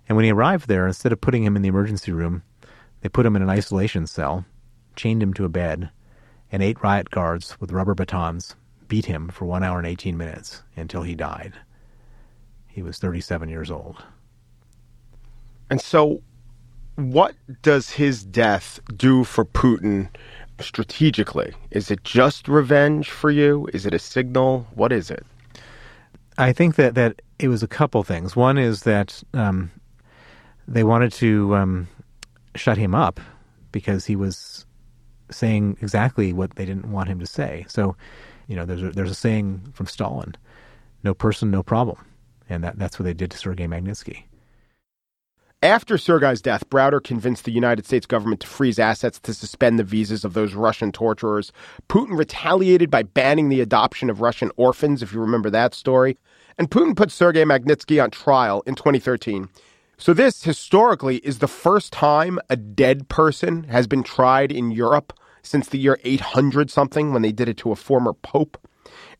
And 0.10 0.18
when 0.18 0.25
he 0.25 0.32
arrived 0.32 0.68
there, 0.68 0.86
instead 0.86 1.13
of 1.13 1.22
putting 1.22 1.44
him 1.44 1.56
in 1.56 1.62
the 1.62 1.70
emergency 1.70 2.12
room, 2.12 2.44
they 3.02 3.10
put 3.10 3.25
him 3.25 3.36
in 3.36 3.42
an 3.42 3.50
isolation 3.50 4.06
cell, 4.06 4.46
chained 4.96 5.24
him 5.24 5.34
to 5.36 5.46
a 5.46 5.50
bed, 5.50 5.92
and 6.52 6.62
eight 6.62 6.82
riot 6.84 7.10
guards 7.10 7.60
with 7.62 7.72
rubber 7.72 7.96
batons 7.96 8.56
beat 8.88 9.06
him 9.06 9.30
for 9.30 9.46
one 9.46 9.63
hour 9.63 9.78
and 9.78 9.88
18 9.88 10.18
minutes 10.18 10.63
until 10.75 11.04
he 11.04 11.16
died. 11.16 11.54
He 12.74 12.82
was 12.82 12.98
37 12.98 13.50
years 13.50 13.70
old. 13.70 14.03
And 15.70 15.80
so, 15.80 16.24
what 16.96 17.36
does 17.62 17.92
his 17.92 18.24
death 18.24 18.80
do 18.96 19.24
for 19.24 19.46
Putin 19.46 20.10
strategically? 20.60 21.53
Is 21.70 21.92
it 21.92 22.03
just 22.03 22.48
revenge 22.48 23.12
for 23.12 23.30
you? 23.30 23.70
Is 23.74 23.86
it 23.86 23.94
a 23.94 24.00
signal? 24.00 24.68
What 24.74 24.92
is 24.92 25.12
it? 25.12 25.24
I 26.39 26.51
think 26.51 26.75
that, 26.75 26.96
that 26.96 27.22
it 27.38 27.48
was 27.48 27.62
a 27.62 27.68
couple 27.68 28.03
things. 28.03 28.36
One 28.36 28.58
is 28.58 28.82
that 28.82 29.22
um, 29.36 29.70
they 30.68 30.84
wanted 30.84 31.12
to 31.13 31.56
um, 31.56 31.88
shut 32.56 32.77
him 32.77 32.96
up 32.96 33.20
because 33.72 34.06
he 34.06 34.15
was 34.15 34.65
saying 35.30 35.77
exactly 35.80 36.34
what 36.34 36.56
they 36.56 36.65
didn't 36.65 36.92
want 36.92 37.08
him 37.10 37.20
to 37.20 37.27
say. 37.27 37.65
So, 37.68 37.96
you 38.48 38.56
know, 38.56 38.65
there's 38.65 38.82
a, 38.82 38.89
there's 38.89 39.12
a 39.12 39.15
saying 39.15 39.74
from 39.74 39.86
Stalin, 39.86 40.34
"No 41.03 41.13
person, 41.13 41.51
no 41.51 41.62
problem," 41.63 41.98
and 42.53 42.63
that, 42.63 42.77
that's 42.77 43.00
what 43.00 43.03
they 43.03 43.13
did 43.13 43.31
to 43.31 43.38
Sergei 43.38 43.67
Magnitsky. 43.67 44.24
After 45.63 45.98
Sergei's 45.98 46.41
death, 46.41 46.69
Browder 46.69 47.01
convinced 47.01 47.45
the 47.45 47.51
United 47.51 47.86
States 47.86 48.05
government 48.05 48.41
to 48.41 48.48
freeze 48.48 48.79
assets 48.79 49.17
to 49.22 49.33
suspend 49.33 49.79
the 49.79 49.86
visas 49.86 50.25
of 50.25 50.33
those 50.33 50.55
Russian 50.55 50.92
torturers. 50.92 51.53
Putin 51.87 52.18
retaliated 52.18 52.92
by 52.92 53.03
banning 53.03 53.48
the 53.48 53.61
adoption 53.61 54.09
of 54.09 54.20
Russian 54.20 54.51
orphans, 54.57 55.01
if 55.01 55.13
you 55.13 55.22
remember 55.22 55.50
that 55.50 55.74
story. 55.74 56.18
And 56.57 56.70
Putin 56.70 56.98
put 56.98 57.11
Sergei 57.11 57.46
Magnitsky 57.46 58.03
on 58.03 58.11
trial 58.11 58.61
in 58.68 58.75
2013. 58.75 59.48
So, 59.98 60.13
this 60.13 60.44
historically 60.44 61.18
is 61.18 61.39
the 61.39 61.48
first 61.48 61.94
time 61.94 62.39
a 62.50 62.57
dead 62.57 63.07
person 63.07 63.63
has 63.63 63.87
been 63.87 64.03
tried 64.03 64.51
in 64.51 64.72
Europe 64.72 65.13
since 65.44 65.70
the 65.70 65.77
year 65.77 65.98
800 66.03 66.70
something 66.70 67.13
when 67.13 67.22
they 67.22 67.31
did 67.31 67.48
it 67.48 67.55
to 67.59 67.72
a 67.72 67.77
former 67.77 68.11
pope. 68.11 68.57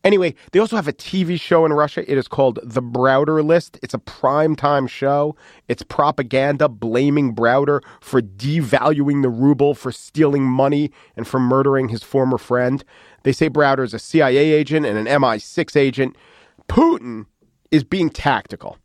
Anyway, 0.02 0.34
they 0.52 0.58
also 0.58 0.76
have 0.76 0.88
a 0.88 0.92
TV 0.92 1.40
show 1.40 1.64
in 1.64 1.72
Russia. 1.72 2.10
It 2.10 2.18
is 2.18 2.28
called 2.28 2.58
The 2.62 2.82
Browder 2.82 3.44
List. 3.44 3.78
It's 3.82 3.94
a 3.94 3.98
primetime 3.98 4.88
show. 4.88 5.34
It's 5.68 5.82
propaganda 5.82 6.68
blaming 6.68 7.34
Browder 7.34 7.80
for 8.00 8.20
devaluing 8.20 9.22
the 9.22 9.30
ruble, 9.30 9.74
for 9.74 9.92
stealing 9.92 10.44
money, 10.44 10.90
and 11.16 11.26
for 11.26 11.40
murdering 11.40 11.88
his 11.88 12.02
former 12.02 12.38
friend. 12.38 12.84
They 13.22 13.32
say 13.32 13.48
Browder 13.48 13.84
is 13.84 13.94
a 13.94 13.98
CIA 13.98 14.52
agent 14.52 14.84
and 14.84 14.98
an 14.98 15.06
MI6 15.06 15.76
agent. 15.76 16.16
Putin 16.68 17.26
is 17.70 17.84
being 17.84 18.10
tactical 18.10 18.78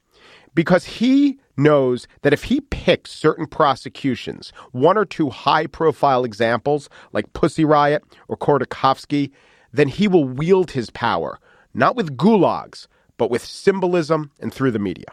because 0.56 0.86
he 0.86 1.38
knows 1.58 2.08
that 2.22 2.34
if 2.34 2.46
he 2.46 2.62
picks 2.62 3.12
certain 3.12 3.46
prosecutions, 3.46 4.52
one 4.72 4.98
or 4.98 5.06
two 5.06 5.30
high 5.30 5.68
profile 5.68 6.24
examples 6.24 6.90
like 7.12 7.32
Pussy 7.34 7.66
Riot 7.66 8.04
or 8.28 8.38
Khodorkovsky, 8.38 9.32
then 9.72 9.88
he 9.88 10.08
will 10.08 10.26
wield 10.26 10.72
his 10.72 10.90
power, 10.90 11.40
not 11.74 11.96
with 11.96 12.18
gulags, 12.18 12.88
but 13.18 13.30
with 13.30 13.44
symbolism 13.44 14.32
and 14.40 14.54
through 14.54 14.72
the 14.72 14.80
media. 14.80 15.06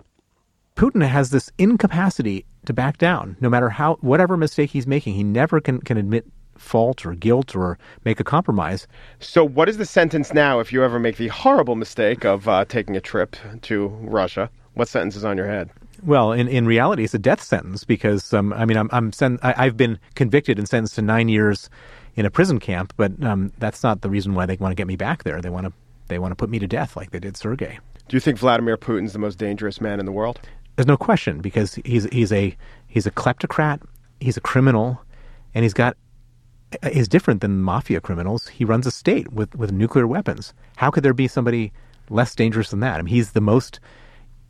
Putin 0.77 1.07
has 1.07 1.31
this 1.31 1.51
incapacity 1.59 2.45
to 2.67 2.73
back 2.73 2.99
down, 2.99 3.37
no 3.41 3.49
matter 3.49 3.71
how 3.71 3.95
whatever 4.03 4.37
mistake 4.37 4.71
he's 4.71 4.87
making. 4.87 5.15
He 5.15 5.25
never 5.25 5.61
can, 5.61 5.81
can 5.81 5.97
admit 5.97 6.27
fault 6.59 7.07
or 7.07 7.15
guilt 7.15 7.55
or 7.57 7.79
make 8.05 8.21
a 8.21 8.25
compromise. 8.25 8.87
So, 9.19 9.45
what 9.45 9.69
is 9.69 9.79
the 9.79 9.87
sentence 9.87 10.35
now 10.35 10.61
if 10.61 10.73
you 10.73 10.85
ever 10.85 10.99
make 10.99 11.17
the 11.17 11.29
horrible 11.29 11.77
mistake 11.77 12.25
of 12.25 12.49
uh, 12.49 12.65
taking 12.67 12.97
a 12.97 13.01
trip 13.01 13.37
to 13.63 13.87
Russia? 13.87 14.51
What 14.75 14.89
sentence 14.89 15.17
is 15.17 15.25
on 15.25 15.37
your 15.37 15.47
head? 15.47 15.71
Well, 16.03 16.33
in, 16.33 16.49
in 16.49 16.67
reality, 16.67 17.05
it's 17.05 17.15
a 17.15 17.19
death 17.19 17.43
sentence 17.43 17.85
because 17.85 18.35
um, 18.35 18.53
I 18.53 18.67
mean 18.67 18.77
I'm, 18.77 18.91
I'm 18.93 19.13
sen- 19.13 19.39
I, 19.43 19.67
I've 19.67 19.77
been 19.77 19.99
convicted 20.15 20.59
and 20.59 20.69
sentenced 20.69 20.97
to 20.97 21.03
nine 21.03 21.29
years 21.29 21.71
in 22.17 22.27
a 22.27 22.31
prison 22.31 22.59
camp, 22.59 22.93
but 22.97 23.23
um, 23.23 23.53
that's 23.59 23.83
not 23.83 24.01
the 24.01 24.11
reason 24.11 24.35
why 24.35 24.47
they 24.47 24.57
want 24.57 24.73
to 24.73 24.75
get 24.75 24.87
me 24.87 24.97
back 24.97 25.23
there. 25.23 25.41
They 25.41 25.51
want 25.51 25.67
to 25.67 25.73
they 26.09 26.19
want 26.19 26.33
to 26.33 26.37
put 26.37 26.51
me 26.51 26.59
to 26.59 26.67
death 26.67 26.97
like 26.97 27.11
they 27.11 27.19
did 27.19 27.37
Sergei. 27.37 27.79
Do 28.09 28.17
you 28.17 28.21
think 28.21 28.39
Vladimir 28.39 28.77
Putin's 28.77 29.13
the 29.13 29.19
most 29.19 29.39
dangerous 29.39 29.81
man 29.81 29.99
in 30.01 30.07
the 30.07 30.13
world? 30.13 30.41
There's 30.77 30.87
no 30.87 30.97
question 30.97 31.41
because 31.41 31.75
he's 31.85 32.05
he's 32.07 32.33
a 32.33 32.57
he's 32.87 33.07
a 33.07 33.11
kleptocrat, 33.11 33.83
he's 34.21 34.37
a 34.37 34.41
criminal, 34.41 35.01
and 35.55 35.65
he's 35.65 35.75
got 35.75 35.97
is 36.83 37.09
different 37.09 37.41
than 37.41 37.61
mafia 37.61 38.01
criminals. 38.01 38.49
He 38.49 38.65
runs 38.65 38.87
a 38.87 38.91
state 38.91 39.33
with 39.33 39.55
with 39.55 39.73
nuclear 39.73 40.07
weapons. 40.07 40.55
How 40.77 40.91
could 40.91 41.03
there 41.03 41.15
be 41.15 41.29
somebody 41.29 41.73
less 42.09 42.35
dangerous 42.35 42.71
than 42.71 42.81
that? 42.81 42.99
I 42.99 43.03
mean, 43.03 43.15
he's 43.15 43.33
the 43.33 43.41
most. 43.41 43.81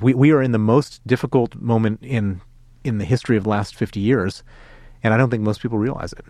We 0.01 0.15
we 0.15 0.31
are 0.33 0.43
in 0.43 0.53
the 0.53 0.59
most 0.59 1.07
difficult 1.07 1.55
moment 1.57 2.01
in 2.03 2.41
in 2.85 2.99
the 2.99 3.05
history 3.05 3.37
of 3.37 3.45
the 3.45 3.51
last 3.51 3.75
fifty 3.75 4.01
years, 4.01 4.43
and 5.03 5.15
I 5.15 5.17
don't 5.17 5.31
think 5.31 5.43
most 5.43 5.63
people 5.63 5.79
realize 5.79 6.13
it. 6.13 6.25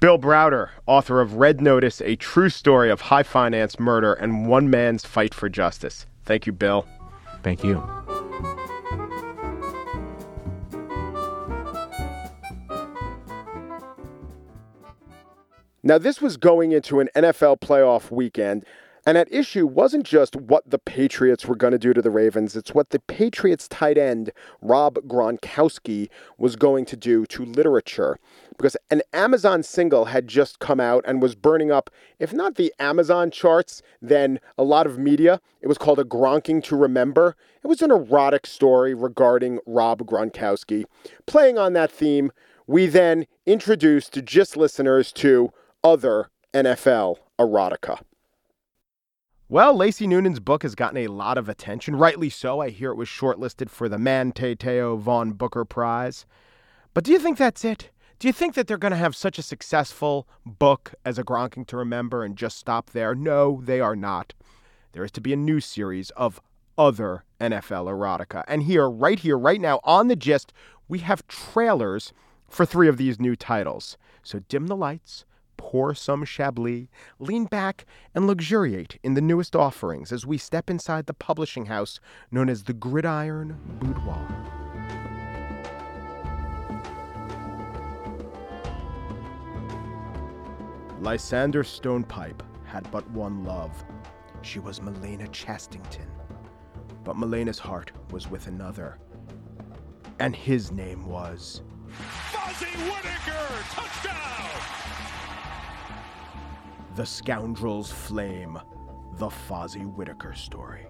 Bill 0.00 0.16
Browder, 0.16 0.68
author 0.86 1.20
of 1.20 1.34
Red 1.34 1.60
Notice, 1.60 2.00
a 2.00 2.14
true 2.14 2.50
story 2.50 2.88
of 2.88 3.00
high 3.00 3.24
finance 3.24 3.80
murder 3.80 4.12
and 4.12 4.46
one 4.46 4.70
man's 4.70 5.04
fight 5.04 5.34
for 5.34 5.48
justice. 5.48 6.06
Thank 6.24 6.46
you, 6.46 6.52
Bill. 6.52 6.86
Thank 7.42 7.64
you. 7.64 7.82
Now, 15.82 15.98
this 15.98 16.20
was 16.20 16.36
going 16.36 16.70
into 16.70 17.00
an 17.00 17.08
NFL 17.16 17.58
playoff 17.58 18.12
weekend, 18.12 18.64
and 19.04 19.18
at 19.18 19.32
issue 19.32 19.66
wasn't 19.66 20.04
just 20.04 20.36
what 20.36 20.68
the 20.68 20.78
Patriots 20.78 21.46
were 21.46 21.56
going 21.56 21.72
to 21.72 21.78
do 21.78 21.92
to 21.92 22.02
the 22.02 22.10
Ravens, 22.10 22.54
it's 22.54 22.74
what 22.74 22.90
the 22.90 23.00
Patriots 23.00 23.66
tight 23.66 23.98
end, 23.98 24.30
Rob 24.60 24.96
Gronkowski, 25.08 26.08
was 26.36 26.56
going 26.56 26.84
to 26.84 26.96
do 26.96 27.26
to 27.26 27.44
literature. 27.44 28.18
Because 28.58 28.76
an 28.90 29.02
Amazon 29.12 29.62
single 29.62 30.06
had 30.06 30.28
Gist 30.28 30.58
come 30.58 30.80
out 30.80 31.04
and 31.06 31.22
was 31.22 31.34
burning 31.36 31.70
up, 31.70 31.90
if 32.18 32.32
not 32.32 32.56
the 32.56 32.74
Amazon 32.78 33.30
charts, 33.30 33.80
then 34.02 34.40
a 34.58 34.64
lot 34.64 34.86
of 34.86 34.98
media. 34.98 35.40
It 35.62 35.68
was 35.68 35.78
called 35.78 36.00
A 36.00 36.04
Gronking 36.04 36.62
to 36.64 36.76
Remember. 36.76 37.36
It 37.62 37.68
was 37.68 37.80
an 37.80 37.92
erotic 37.92 38.46
story 38.46 38.94
regarding 38.94 39.60
Rob 39.64 40.00
Gronkowski. 40.00 40.84
Playing 41.24 41.56
on 41.56 41.72
that 41.74 41.92
theme, 41.92 42.32
we 42.66 42.86
then 42.86 43.26
introduced 43.46 44.22
just 44.24 44.56
listeners 44.56 45.12
to 45.12 45.50
other 45.82 46.28
NFL 46.52 47.16
erotica. 47.38 48.00
Well, 49.48 49.74
Lacey 49.74 50.06
Noonan's 50.06 50.40
book 50.40 50.62
has 50.62 50.74
gotten 50.74 50.98
a 50.98 51.06
lot 51.06 51.38
of 51.38 51.48
attention. 51.48 51.96
Rightly 51.96 52.28
so. 52.28 52.60
I 52.60 52.68
hear 52.68 52.90
it 52.90 52.96
was 52.96 53.08
shortlisted 53.08 53.70
for 53.70 53.88
the 53.88 53.98
Manti 53.98 54.54
Te'o 54.54 54.98
Von 54.98 55.32
Booker 55.32 55.64
Prize. 55.64 56.26
But 56.92 57.04
do 57.04 57.12
you 57.12 57.18
think 57.18 57.38
that's 57.38 57.64
it? 57.64 57.90
Do 58.18 58.26
you 58.26 58.32
think 58.32 58.54
that 58.54 58.66
they're 58.66 58.78
going 58.78 58.90
to 58.90 58.96
have 58.96 59.14
such 59.14 59.38
a 59.38 59.42
successful 59.42 60.26
book 60.44 60.92
as 61.04 61.20
A 61.20 61.22
Gronking 61.22 61.64
to 61.68 61.76
Remember 61.76 62.24
and 62.24 62.34
just 62.34 62.58
stop 62.58 62.90
there? 62.90 63.14
No, 63.14 63.60
they 63.62 63.80
are 63.80 63.94
not. 63.94 64.34
There 64.90 65.04
is 65.04 65.12
to 65.12 65.20
be 65.20 65.32
a 65.32 65.36
new 65.36 65.60
series 65.60 66.10
of 66.10 66.40
other 66.76 67.22
NFL 67.40 67.86
erotica. 67.86 68.42
And 68.48 68.64
here, 68.64 68.90
right 68.90 69.20
here, 69.20 69.38
right 69.38 69.60
now, 69.60 69.78
on 69.84 70.08
the 70.08 70.16
gist, 70.16 70.52
we 70.88 70.98
have 70.98 71.28
trailers 71.28 72.12
for 72.48 72.66
three 72.66 72.88
of 72.88 72.96
these 72.96 73.20
new 73.20 73.36
titles. 73.36 73.96
So 74.24 74.40
dim 74.48 74.66
the 74.66 74.74
lights, 74.74 75.24
pour 75.56 75.94
some 75.94 76.24
Chablis, 76.24 76.88
lean 77.20 77.44
back, 77.44 77.86
and 78.16 78.26
luxuriate 78.26 78.98
in 79.04 79.14
the 79.14 79.20
newest 79.20 79.54
offerings 79.54 80.10
as 80.10 80.26
we 80.26 80.38
step 80.38 80.68
inside 80.68 81.06
the 81.06 81.14
publishing 81.14 81.66
house 81.66 82.00
known 82.32 82.48
as 82.48 82.64
the 82.64 82.72
Gridiron 82.72 83.60
Boudoir. 83.78 84.57
Lysander 91.00 91.62
Stonepipe 91.62 92.42
had 92.64 92.90
but 92.90 93.08
one 93.10 93.44
love. 93.44 93.84
She 94.42 94.58
was 94.58 94.80
Melena 94.80 95.28
Chastington. 95.30 96.08
But 97.04 97.16
Melena's 97.16 97.58
heart 97.58 97.92
was 98.10 98.28
with 98.28 98.48
another. 98.48 98.98
And 100.18 100.34
his 100.34 100.72
name 100.72 101.06
was. 101.06 101.62
Fozzy 102.32 102.66
Whittaker! 102.84 103.64
Touchdown! 103.70 104.18
The 106.96 107.06
Scoundrel's 107.06 107.92
Flame. 107.92 108.58
The 109.18 109.28
Fozzy 109.28 109.84
Whittaker 109.94 110.34
story. 110.34 110.86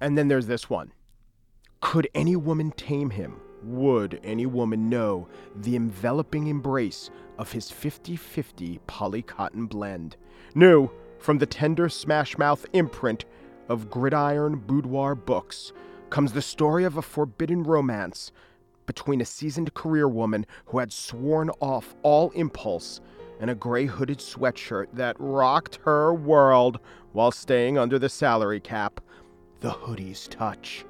And 0.00 0.18
then 0.18 0.26
there's 0.26 0.46
this 0.46 0.68
one. 0.68 0.92
Could 1.80 2.08
any 2.14 2.34
woman 2.34 2.72
tame 2.72 3.10
him? 3.10 3.40
Would 3.62 4.20
any 4.24 4.46
woman 4.46 4.88
know 4.88 5.28
the 5.54 5.76
enveloping 5.76 6.46
embrace 6.46 7.10
of 7.40 7.52
his 7.52 7.70
50 7.70 8.16
50 8.16 8.78
poly 8.86 9.22
cotton 9.22 9.66
blend? 9.66 10.16
New 10.54 10.90
from 11.18 11.38
the 11.38 11.46
tender 11.46 11.88
smash 11.88 12.36
mouth 12.36 12.66
imprint 12.74 13.24
of 13.68 13.90
Gridiron 13.90 14.56
Boudoir 14.58 15.14
Books 15.14 15.72
comes 16.10 16.32
the 16.32 16.42
story 16.42 16.84
of 16.84 16.96
a 16.96 17.02
forbidden 17.02 17.62
romance 17.62 18.30
between 18.84 19.20
a 19.20 19.24
seasoned 19.24 19.72
career 19.72 20.08
woman 20.08 20.44
who 20.66 20.78
had 20.78 20.92
sworn 20.92 21.48
off 21.60 21.94
all 22.02 22.30
impulse 22.30 23.00
and 23.40 23.48
a 23.48 23.54
gray 23.54 23.86
hooded 23.86 24.18
sweatshirt 24.18 24.88
that 24.92 25.16
rocked 25.18 25.78
her 25.84 26.12
world 26.12 26.78
while 27.12 27.30
staying 27.30 27.78
under 27.78 27.98
the 27.98 28.08
salary 28.08 28.60
cap. 28.60 29.00
The 29.60 29.70
hoodie's 29.70 30.28
touch. 30.28 30.84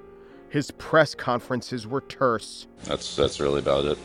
His 0.48 0.72
press 0.72 1.14
conferences 1.14 1.86
were 1.86 2.00
terse. 2.00 2.66
That's 2.84 3.14
that's 3.14 3.38
really 3.38 3.60
about 3.60 3.84
it. 3.84 3.98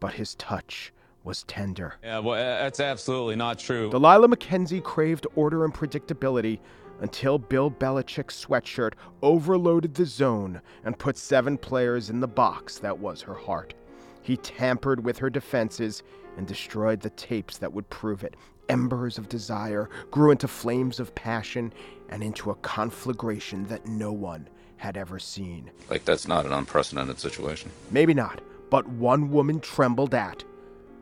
But 0.00 0.14
his 0.14 0.34
touch 0.34 0.92
was 1.22 1.42
tender. 1.44 1.94
Yeah, 2.02 2.18
well, 2.18 2.36
that's 2.36 2.80
absolutely 2.80 3.36
not 3.36 3.58
true. 3.58 3.90
Delilah 3.90 4.28
McKenzie 4.28 4.82
craved 4.82 5.26
order 5.34 5.64
and 5.64 5.72
predictability 5.72 6.58
until 7.00 7.38
Bill 7.38 7.70
Belichick's 7.70 8.44
sweatshirt 8.44 8.92
overloaded 9.22 9.94
the 9.94 10.04
zone 10.04 10.60
and 10.84 10.98
put 10.98 11.16
seven 11.16 11.58
players 11.58 12.10
in 12.10 12.20
the 12.20 12.28
box 12.28 12.78
that 12.78 12.98
was 12.98 13.22
her 13.22 13.34
heart. 13.34 13.74
He 14.22 14.36
tampered 14.38 15.04
with 15.04 15.18
her 15.18 15.30
defenses 15.30 16.02
and 16.36 16.46
destroyed 16.46 17.00
the 17.00 17.10
tapes 17.10 17.58
that 17.58 17.72
would 17.72 17.88
prove 17.90 18.24
it. 18.24 18.36
Embers 18.68 19.18
of 19.18 19.28
desire 19.28 19.90
grew 20.10 20.30
into 20.30 20.48
flames 20.48 20.98
of 20.98 21.14
passion 21.14 21.72
and 22.08 22.22
into 22.22 22.50
a 22.50 22.54
conflagration 22.56 23.64
that 23.66 23.86
no 23.86 24.12
one 24.12 24.48
had 24.76 24.96
ever 24.96 25.18
seen. 25.18 25.70
Like 25.90 26.04
that's 26.04 26.26
not 26.26 26.46
an 26.46 26.52
unprecedented 26.52 27.18
situation. 27.18 27.70
Maybe 27.90 28.14
not, 28.14 28.40
but 28.74 28.88
one 28.88 29.30
woman 29.30 29.60
trembled 29.60 30.16
at 30.16 30.42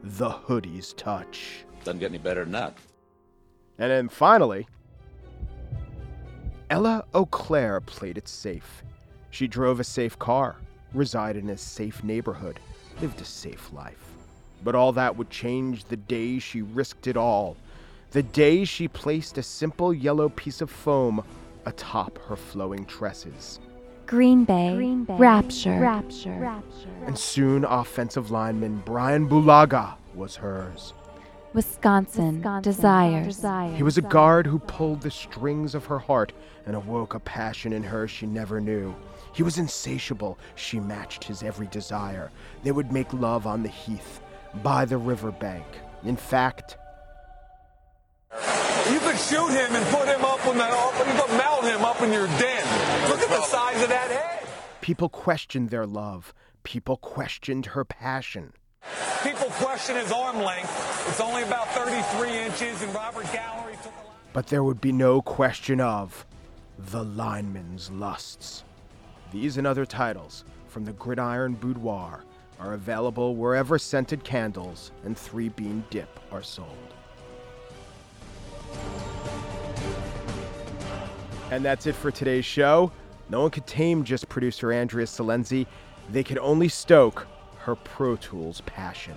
the 0.02 0.28
hoodie's 0.28 0.92
touch. 0.92 1.64
Doesn't 1.84 2.00
get 2.00 2.10
any 2.10 2.18
better 2.18 2.42
than 2.42 2.52
that. 2.52 2.76
And 3.78 3.90
then 3.90 4.10
finally, 4.10 4.68
Ella 6.68 7.02
Auclaire 7.14 7.80
played 7.80 8.18
it 8.18 8.28
safe. 8.28 8.82
She 9.30 9.48
drove 9.48 9.80
a 9.80 9.84
safe 9.84 10.18
car, 10.18 10.56
resided 10.92 11.44
in 11.44 11.48
a 11.48 11.56
safe 11.56 12.04
neighborhood, 12.04 12.60
lived 13.00 13.22
a 13.22 13.24
safe 13.24 13.72
life. 13.72 14.04
But 14.62 14.74
all 14.74 14.92
that 14.92 15.16
would 15.16 15.30
change 15.30 15.84
the 15.84 15.96
day 15.96 16.40
she 16.40 16.60
risked 16.60 17.06
it 17.06 17.16
all. 17.16 17.56
The 18.10 18.22
day 18.22 18.66
she 18.66 18.86
placed 18.86 19.38
a 19.38 19.42
simple 19.42 19.94
yellow 19.94 20.28
piece 20.28 20.60
of 20.60 20.68
foam 20.70 21.24
atop 21.64 22.18
her 22.26 22.36
flowing 22.36 22.84
tresses. 22.84 23.60
Green 24.12 24.44
Bay, 24.44 24.74
Green 24.74 25.04
Bay, 25.04 25.16
Rapture. 25.16 25.80
Rapture. 25.80 26.38
Rapture. 26.38 26.90
And 27.06 27.18
soon 27.18 27.64
offensive 27.64 28.30
lineman 28.30 28.82
Brian 28.84 29.26
Bulaga 29.26 29.94
was 30.14 30.36
hers. 30.36 30.92
Wisconsin, 31.54 32.34
Wisconsin, 32.34 32.60
Desires. 32.60 33.36
Desires. 33.36 33.74
He 33.74 33.82
was 33.82 33.96
a 33.96 34.02
guard 34.02 34.46
who 34.46 34.58
pulled 34.58 35.00
the 35.00 35.10
strings 35.10 35.74
of 35.74 35.86
her 35.86 35.98
heart 35.98 36.34
and 36.66 36.76
awoke 36.76 37.14
a 37.14 37.20
passion 37.20 37.72
in 37.72 37.82
her 37.84 38.06
she 38.06 38.26
never 38.26 38.60
knew. 38.60 38.94
He 39.32 39.42
was 39.42 39.56
insatiable. 39.56 40.38
She 40.56 40.78
matched 40.78 41.24
his 41.24 41.42
every 41.42 41.68
desire. 41.68 42.30
They 42.64 42.72
would 42.72 42.92
make 42.92 43.14
love 43.14 43.46
on 43.46 43.62
the 43.62 43.70
heath, 43.70 44.20
by 44.62 44.84
the 44.84 44.98
riverbank. 44.98 45.64
In 46.04 46.16
fact, 46.16 46.76
You 48.90 49.00
could 49.00 49.18
shoot 49.18 49.48
him 49.48 49.74
and 49.74 49.86
put 49.86 50.06
him 50.06 50.22
up 50.22 50.44
in 50.44 50.58
the, 50.58 50.66
you 50.66 51.18
could 51.18 51.38
mount 51.38 51.64
him 51.64 51.82
up 51.82 52.02
in 52.02 52.12
your 52.12 52.26
den. 52.26 53.11
The 53.32 53.42
size 53.42 53.82
of 53.82 53.88
that 53.88 54.10
head. 54.10 54.48
people 54.80 55.08
questioned 55.08 55.70
their 55.70 55.86
love. 55.86 56.34
People 56.62 56.96
questioned 56.96 57.66
her 57.66 57.84
passion. 57.84 58.52
People 59.22 59.48
question 59.50 59.96
his 59.96 60.12
arm 60.12 60.38
length. 60.42 61.08
It's 61.08 61.20
only 61.20 61.42
about 61.42 61.68
33 61.68 62.36
inches, 62.38 62.82
and 62.82 62.94
Robert 62.94 63.30
Gallery 63.32 63.74
took 63.82 63.92
a 63.92 64.06
lot. 64.06 64.16
But 64.32 64.46
there 64.48 64.62
would 64.64 64.80
be 64.80 64.92
no 64.92 65.22
question 65.22 65.80
of 65.80 66.26
the 66.78 67.04
lineman's 67.04 67.90
lusts. 67.90 68.64
These 69.32 69.56
and 69.56 69.66
other 69.66 69.86
titles 69.86 70.44
from 70.68 70.84
the 70.84 70.92
Gridiron 70.92 71.54
Boudoir 71.54 72.24
are 72.58 72.72
available 72.74 73.34
wherever 73.36 73.78
scented 73.78 74.24
candles 74.24 74.92
and 75.04 75.16
three 75.16 75.48
bean 75.48 75.84
dip 75.90 76.20
are 76.30 76.42
sold. 76.42 76.68
And 81.50 81.64
that's 81.64 81.86
it 81.86 81.94
for 81.94 82.10
today's 82.10 82.44
show. 82.44 82.90
No 83.32 83.40
one 83.40 83.50
could 83.50 83.66
tame 83.66 84.04
Gist 84.04 84.28
producer 84.28 84.70
Andrea 84.70 85.06
Silenzi. 85.06 85.66
They 86.10 86.22
could 86.22 86.36
only 86.36 86.68
stoke 86.68 87.26
her 87.60 87.74
Pro 87.74 88.16
Tools 88.16 88.60
passion. 88.66 89.14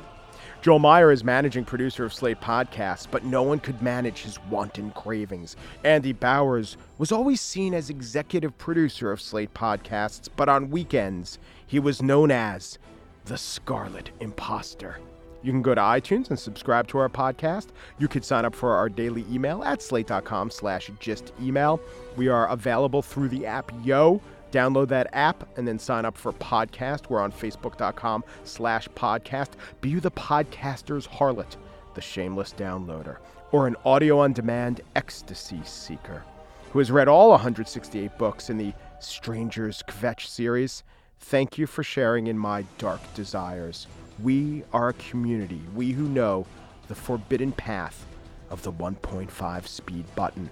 Joel 0.61 0.79
Meyer 0.79 1.11
is 1.11 1.25
managing 1.25 1.65
producer 1.65 2.05
of 2.05 2.13
Slate 2.13 2.39
Podcasts, 2.39 3.07
but 3.11 3.25
no 3.25 3.43
one 3.43 3.59
could 3.59 3.81
manage 3.81 4.21
his 4.21 4.39
wanton 4.49 4.91
cravings. 4.91 5.57
Andy 5.83 6.13
Bowers 6.13 6.77
was 6.97 7.11
always 7.11 7.41
seen 7.41 7.73
as 7.73 7.89
executive 7.89 8.57
producer 8.57 9.11
of 9.11 9.19
Slate 9.19 9.53
Podcasts, 9.53 10.29
but 10.33 10.47
on 10.47 10.69
weekends, 10.69 11.37
he 11.67 11.77
was 11.77 12.01
known 12.01 12.31
as 12.31 12.79
the 13.25 13.37
Scarlet 13.37 14.11
Imposter. 14.21 14.97
You 15.45 15.51
can 15.51 15.61
go 15.61 15.75
to 15.75 15.81
iTunes 15.81 16.31
and 16.31 16.39
subscribe 16.39 16.87
to 16.87 16.97
our 16.97 17.07
podcast. 17.07 17.67
You 17.99 18.07
could 18.07 18.25
sign 18.25 18.45
up 18.45 18.55
for 18.55 18.73
our 18.73 18.89
daily 18.89 19.23
email 19.29 19.63
at 19.63 19.79
slate.com 19.79 20.49
slash 20.49 20.89
gist 20.99 21.33
email. 21.39 21.79
We 22.17 22.29
are 22.29 22.47
available 22.49 23.03
through 23.03 23.29
the 23.29 23.45
app 23.45 23.71
Yo. 23.83 24.21
Download 24.51 24.87
that 24.87 25.07
app 25.13 25.47
and 25.55 25.67
then 25.67 25.77
sign 25.77 26.03
up 26.03 26.17
for 26.17 26.33
podcast. 26.33 27.09
We're 27.09 27.21
on 27.21 27.31
facebook.com 27.31 28.23
slash 28.43 28.87
podcast. 28.95 29.49
Be 29.81 29.93
the 29.99 30.09
podcaster's 30.09 31.05
harlot, 31.05 31.57
the 31.93 32.01
shameless 32.01 32.51
downloader, 32.57 33.17
or 33.51 33.67
an 33.67 33.75
audio 33.85 34.17
on 34.17 34.33
demand 34.33 34.81
ecstasy 34.95 35.61
seeker 35.63 36.23
who 36.71 36.79
has 36.79 36.89
read 36.89 37.07
all 37.07 37.29
168 37.29 38.17
books 38.17 38.49
in 38.49 38.57
the 38.57 38.73
Stranger's 38.99 39.83
Kvetch 39.87 40.25
series. 40.25 40.83
Thank 41.19 41.59
you 41.59 41.67
for 41.67 41.83
sharing 41.83 42.25
in 42.25 42.37
my 42.37 42.65
dark 42.79 43.01
desires. 43.13 43.85
We 44.21 44.63
are 44.71 44.89
a 44.89 44.93
community, 44.93 45.61
we 45.75 45.91
who 45.91 46.07
know 46.07 46.47
the 46.87 46.95
forbidden 46.95 47.51
path 47.51 48.05
of 48.49 48.63
the 48.63 48.71
1.5 48.71 49.67
speed 49.67 50.05
button. 50.15 50.49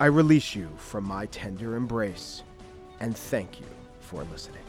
I 0.00 0.06
release 0.06 0.54
you 0.54 0.68
from 0.76 1.04
my 1.04 1.26
tender 1.26 1.76
embrace, 1.76 2.42
and 3.00 3.16
thank 3.16 3.60
you 3.60 3.66
for 4.00 4.24
listening. 4.24 4.65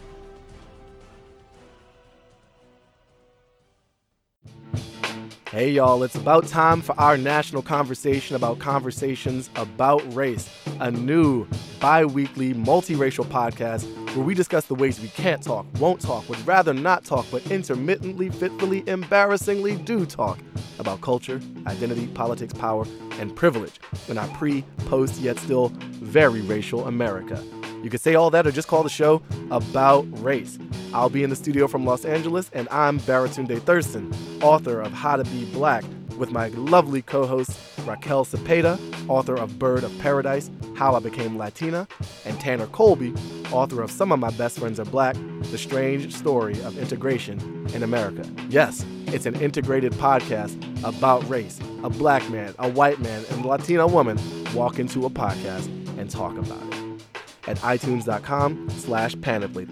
Hey 5.51 5.71
y'all, 5.71 6.03
it's 6.03 6.15
about 6.15 6.45
time 6.45 6.81
for 6.81 6.93
our 6.99 7.15
national 7.17 7.61
conversation 7.61 8.35
about 8.35 8.59
conversations 8.59 9.49
about 9.55 10.03
race, 10.13 10.53
a 10.81 10.91
new 10.91 11.47
bi 11.79 12.03
weekly 12.03 12.53
multiracial 12.53 13.23
podcast 13.23 13.85
where 14.13 14.25
we 14.25 14.33
discuss 14.33 14.65
the 14.65 14.75
ways 14.75 14.99
we 14.99 15.07
can't 15.07 15.41
talk, 15.41 15.65
won't 15.79 16.01
talk, 16.01 16.27
would 16.27 16.45
rather 16.45 16.73
not 16.73 17.05
talk, 17.05 17.25
but 17.31 17.49
intermittently, 17.49 18.29
fitfully, 18.29 18.83
embarrassingly 18.87 19.77
do 19.77 20.05
talk 20.05 20.37
about 20.79 20.99
culture, 20.99 21.39
identity, 21.65 22.07
politics, 22.07 22.51
power, 22.51 22.85
and 23.11 23.33
privilege 23.33 23.79
in 24.09 24.17
our 24.17 24.27
pre, 24.35 24.65
post, 24.89 25.21
yet 25.21 25.39
still 25.39 25.69
very 25.91 26.41
racial 26.41 26.87
America. 26.87 27.41
You 27.87 27.91
can 27.91 28.01
say 28.01 28.15
all 28.15 28.29
that 28.31 28.45
or 28.45 28.51
just 28.51 28.67
call 28.67 28.83
the 28.83 28.89
show 28.89 29.21
About 29.49 30.05
Race. 30.21 30.59
I'll 30.93 31.07
be 31.07 31.23
in 31.23 31.29
the 31.29 31.37
studio 31.37 31.69
from 31.69 31.85
Los 31.85 32.03
Angeles, 32.03 32.51
and 32.51 32.67
I'm 32.69 32.99
Baratunde 32.99 33.61
Thurston, 33.61 34.13
author 34.43 34.81
of 34.81 34.91
How 34.91 35.15
to 35.15 35.23
Be 35.23 35.45
Black, 35.53 35.85
with 36.17 36.29
my 36.29 36.49
lovely 36.49 37.01
co 37.01 37.25
host 37.25 37.57
Raquel 37.85 38.25
Cepeda, 38.25 38.77
author 39.07 39.35
of 39.35 39.57
Bird 39.57 39.85
of 39.85 39.99
Paradise, 39.99 40.51
How 40.75 40.95
I 40.95 40.99
Became 40.99 41.37
Latina, 41.37 41.87
and 42.25 42.37
Tanner 42.41 42.67
Colby, 42.67 43.13
author 43.53 43.81
of 43.81 43.89
Some 43.89 44.11
of 44.11 44.19
My 44.19 44.31
Best 44.31 44.59
Friends 44.59 44.81
Are 44.81 44.85
Black, 44.85 45.15
The 45.43 45.57
Strange 45.57 46.13
Story 46.13 46.61
of 46.63 46.77
Integration 46.77 47.69
in 47.73 47.83
America. 47.83 48.29
Yes, 48.49 48.85
it's 49.05 49.25
an 49.25 49.35
integrated 49.39 49.93
podcast 49.93 50.57
about 50.83 51.25
race. 51.29 51.57
A 51.85 51.89
black 51.89 52.29
man, 52.29 52.53
a 52.59 52.69
white 52.69 52.99
man, 52.99 53.23
and 53.31 53.45
a 53.45 53.47
Latina 53.47 53.87
woman 53.87 54.19
walk 54.53 54.77
into 54.77 55.05
a 55.05 55.09
podcast 55.09 55.67
and 55.97 56.09
talk 56.09 56.37
about 56.37 56.61
it. 56.73 56.76
At 57.47 57.57
itunes.com 57.57 58.69
slash 58.69 59.19
panoply. 59.21 59.67